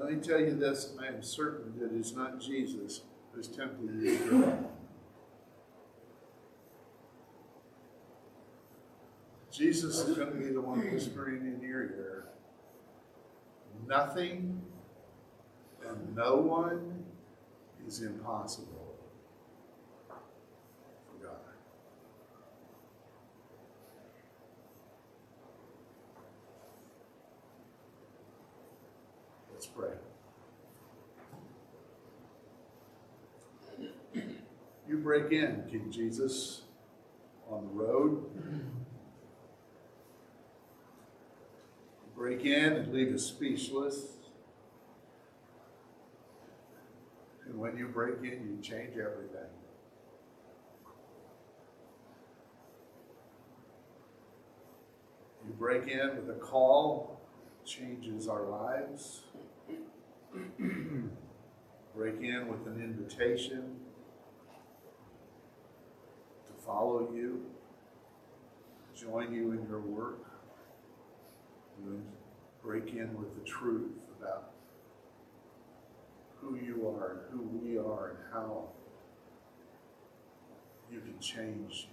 Let 0.00 0.10
me 0.10 0.16
tell 0.16 0.40
you 0.40 0.56
this 0.56 0.96
I 1.00 1.06
am 1.06 1.22
certain 1.22 1.78
that 1.78 1.92
it's 1.96 2.12
not 2.12 2.40
Jesus 2.40 3.02
who's 3.32 3.46
tempting 3.46 3.86
you 3.86 4.18
to 4.18 4.24
give 4.24 4.42
up 4.42 4.48
on. 4.48 4.66
Jesus 9.60 9.98
is 9.98 10.16
going 10.16 10.30
to 10.30 10.38
be 10.38 10.54
the 10.54 10.60
one 10.62 10.90
whispering 10.90 11.42
in 11.44 11.60
your 11.60 11.82
ear. 11.82 12.28
Nothing 13.86 14.62
and 15.86 16.16
no 16.16 16.36
one 16.36 17.04
is 17.86 18.00
impossible 18.00 18.96
for 21.06 21.26
God. 21.26 21.36
Let's 29.52 29.66
pray. 29.66 29.90
You 34.88 34.96
break 34.96 35.32
in, 35.32 35.64
King 35.70 35.92
Jesus, 35.92 36.62
on 37.50 37.66
the 37.66 37.72
road. 37.74 38.79
Break 42.30 42.46
in 42.46 42.72
and 42.74 42.94
leave 42.94 43.12
us 43.12 43.24
speechless. 43.24 43.96
And 47.44 47.58
when 47.58 47.76
you 47.76 47.88
break 47.88 48.18
in, 48.18 48.24
you 48.24 48.58
change 48.62 48.92
everything. 48.92 49.50
You 55.44 55.52
break 55.58 55.88
in 55.88 56.18
with 56.18 56.30
a 56.36 56.38
call, 56.38 57.20
changes 57.64 58.28
our 58.28 58.46
lives. 58.46 59.22
break 61.96 62.20
in 62.20 62.46
with 62.46 62.64
an 62.68 62.80
invitation 62.80 63.74
to 66.46 66.52
follow 66.64 67.08
you, 67.12 67.44
join 68.94 69.34
you 69.34 69.50
in 69.50 69.66
your 69.68 69.80
work 69.80 70.30
break 72.62 72.88
in 72.88 73.16
with 73.18 73.34
the 73.34 73.48
truth 73.48 73.92
about 74.18 74.50
who 76.40 76.56
you 76.56 76.88
are 76.88 77.12
and 77.12 77.20
who 77.32 77.58
we 77.58 77.78
are 77.78 78.10
and 78.10 78.18
how 78.32 78.68
you 80.90 81.00
can 81.00 81.18
change, 81.20 81.88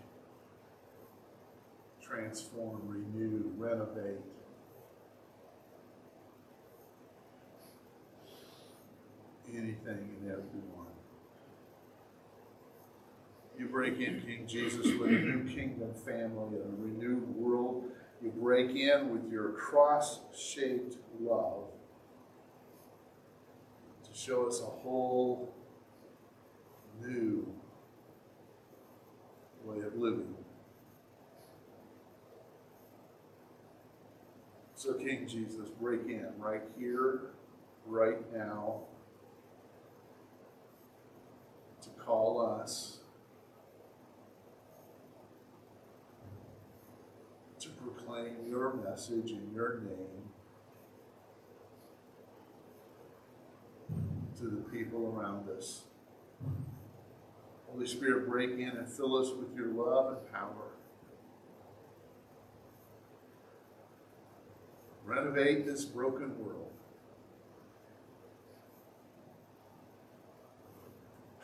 transform, 2.01 2.81
renew, 2.85 3.51
renovate. 3.57 4.19
Anything 9.49 9.77
and 9.87 10.31
everyone. 10.31 10.87
You 13.57 13.67
break 13.67 13.99
in, 13.99 14.21
King 14.21 14.45
Jesus, 14.47 14.85
with 14.97 15.09
a 15.09 15.13
new 15.13 15.43
kingdom 15.45 15.93
family, 16.05 16.59
and 16.59 16.73
a 16.73 16.81
renewed 16.81 17.35
world 17.35 17.85
you 18.21 18.31
break 18.31 18.75
in 18.75 19.09
with 19.11 19.31
your 19.31 19.51
cross 19.51 20.19
shaped 20.35 20.95
love 21.19 21.65
to 24.03 24.17
show 24.17 24.47
us 24.47 24.59
a 24.61 24.65
whole 24.65 25.53
new 26.99 27.53
way 29.63 29.81
of 29.85 29.95
living. 29.95 30.33
So, 34.75 34.93
King 34.93 35.27
Jesus, 35.27 35.69
break 35.69 36.05
in 36.05 36.29
right 36.37 36.61
here, 36.77 37.31
right 37.85 38.31
now, 38.33 38.81
to 41.81 41.89
call 41.89 42.39
us 42.61 42.99
to 47.59 47.69
proclaim 48.07 48.35
your 48.47 48.73
message 48.73 49.31
in 49.31 49.51
your 49.53 49.79
name 49.79 50.23
to 54.37 54.43
the 54.43 54.61
people 54.71 55.13
around 55.15 55.49
us. 55.49 55.83
Holy 57.69 57.87
Spirit, 57.87 58.29
break 58.29 58.51
in 58.51 58.69
and 58.69 58.87
fill 58.87 59.17
us 59.17 59.31
with 59.31 59.53
your 59.55 59.67
love 59.67 60.13
and 60.13 60.31
power. 60.31 60.71
Renovate 65.03 65.65
this 65.65 65.85
broken 65.85 66.37
world. 66.43 66.71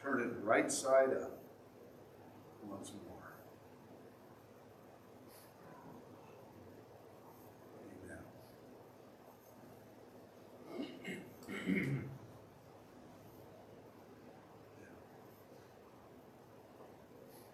Turn 0.02 0.22
it 0.22 0.32
right 0.44 0.72
side 0.72 1.10
up 1.10 1.40
once 2.68 2.92
more. 3.06 3.14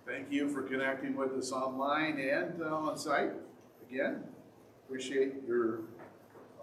Amen. 0.10 0.19
Thank 0.30 0.42
you 0.42 0.50
for 0.50 0.62
connecting 0.62 1.16
with 1.16 1.32
us 1.32 1.52
online 1.52 2.20
and 2.20 2.62
uh, 2.62 2.68
on 2.68 3.00
site. 3.00 3.32
Again, 3.90 4.24
appreciate 4.86 5.38
your 5.48 5.80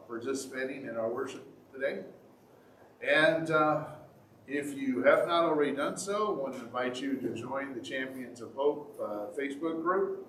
participating 0.06 0.84
in 0.84 0.96
our 0.96 1.12
worship 1.12 1.44
today. 1.74 2.02
And 3.02 3.50
uh, 3.50 3.86
if 4.46 4.76
you 4.76 5.02
have 5.02 5.26
not 5.26 5.46
already 5.46 5.74
done 5.74 5.96
so, 5.96 6.28
I 6.28 6.40
want 6.40 6.54
to 6.54 6.60
invite 6.60 7.00
you 7.00 7.16
to 7.16 7.34
join 7.34 7.74
the 7.74 7.80
Champions 7.80 8.40
of 8.40 8.54
Hope 8.54 8.96
uh, 9.02 9.36
Facebook 9.36 9.82
group. 9.82 10.28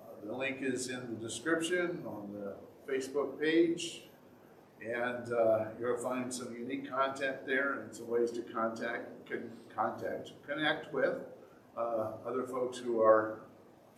Uh, 0.00 0.24
the 0.24 0.32
link 0.32 0.58
is 0.60 0.90
in 0.90 1.00
the 1.12 1.20
description 1.20 2.04
on 2.06 2.32
the 2.32 2.54
Facebook 2.88 3.36
page. 3.40 4.04
And 4.80 5.32
uh, 5.32 5.64
you'll 5.80 5.96
find 5.96 6.32
some 6.32 6.54
unique 6.54 6.88
content 6.88 7.44
there 7.48 7.80
and 7.80 7.92
some 7.92 8.08
ways 8.08 8.30
to 8.30 8.42
contact, 8.42 9.28
con- 9.28 9.50
contact, 9.74 10.30
connect 10.46 10.94
with 10.94 11.16
uh, 11.76 12.12
other 12.26 12.44
folks 12.46 12.78
who 12.78 13.00
are 13.00 13.40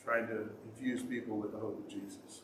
trying 0.02 0.26
to 0.28 0.48
infuse 0.64 1.02
people 1.02 1.36
with 1.36 1.52
the 1.52 1.58
hope 1.58 1.84
of 1.84 1.90
Jesus. 1.90 2.42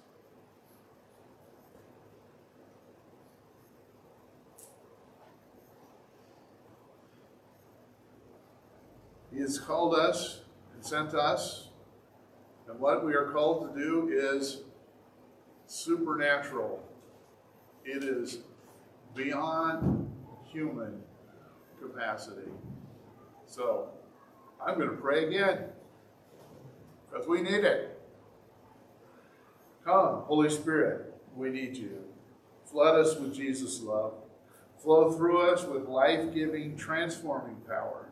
He 9.32 9.40
has 9.40 9.58
called 9.58 9.94
us 9.94 10.40
and 10.74 10.84
sent 10.84 11.14
us, 11.14 11.68
and 12.68 12.78
what 12.78 13.04
we 13.04 13.14
are 13.14 13.30
called 13.30 13.74
to 13.74 13.80
do 13.80 14.10
is 14.12 14.62
supernatural. 15.66 16.82
It 17.84 18.04
is 18.04 18.40
beyond 19.14 20.10
human 20.44 21.02
capacity. 21.80 22.50
So, 23.46 23.88
I'm 24.64 24.76
going 24.76 24.90
to 24.90 24.96
pray 24.96 25.26
again 25.26 25.64
because 27.10 27.26
we 27.26 27.42
need 27.42 27.64
it. 27.64 28.00
Come, 29.84 30.22
Holy 30.26 30.48
Spirit, 30.48 31.12
we 31.34 31.50
need 31.50 31.76
you. 31.76 32.04
Flood 32.64 33.00
us 33.00 33.16
with 33.16 33.34
Jesus' 33.34 33.80
love. 33.82 34.14
Flow 34.82 35.12
through 35.12 35.50
us 35.50 35.64
with 35.64 35.88
life 35.88 36.32
giving, 36.32 36.76
transforming 36.76 37.56
power. 37.68 38.10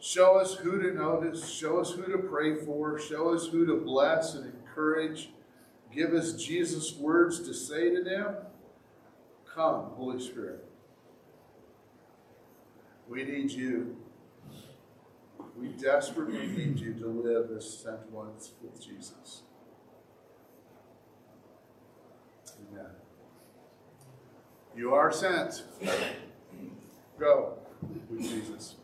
Show 0.00 0.36
us 0.38 0.54
who 0.54 0.80
to 0.82 0.92
notice. 0.92 1.48
Show 1.48 1.78
us 1.78 1.92
who 1.92 2.10
to 2.10 2.18
pray 2.18 2.56
for. 2.56 2.98
Show 2.98 3.34
us 3.34 3.46
who 3.46 3.64
to 3.66 3.76
bless 3.76 4.34
and 4.34 4.52
encourage. 4.52 5.30
Give 5.94 6.12
us 6.12 6.32
Jesus' 6.32 6.96
words 6.96 7.40
to 7.40 7.54
say 7.54 7.94
to 7.94 8.02
them. 8.02 8.34
Come, 9.54 9.90
Holy 9.96 10.20
Spirit. 10.20 10.64
We 13.08 13.24
need 13.24 13.50
you. 13.50 14.01
We 15.62 15.68
desperately 15.68 16.44
need 16.48 16.80
you 16.80 16.92
to 16.94 17.06
live 17.06 17.56
as 17.56 17.78
sent 17.78 18.10
ones 18.10 18.50
with 18.60 18.84
Jesus. 18.84 19.42
Amen. 22.72 22.90
You 24.76 24.92
are 24.92 25.12
sent. 25.12 25.62
Go 27.16 27.58
with 28.10 28.22
Jesus. 28.22 28.74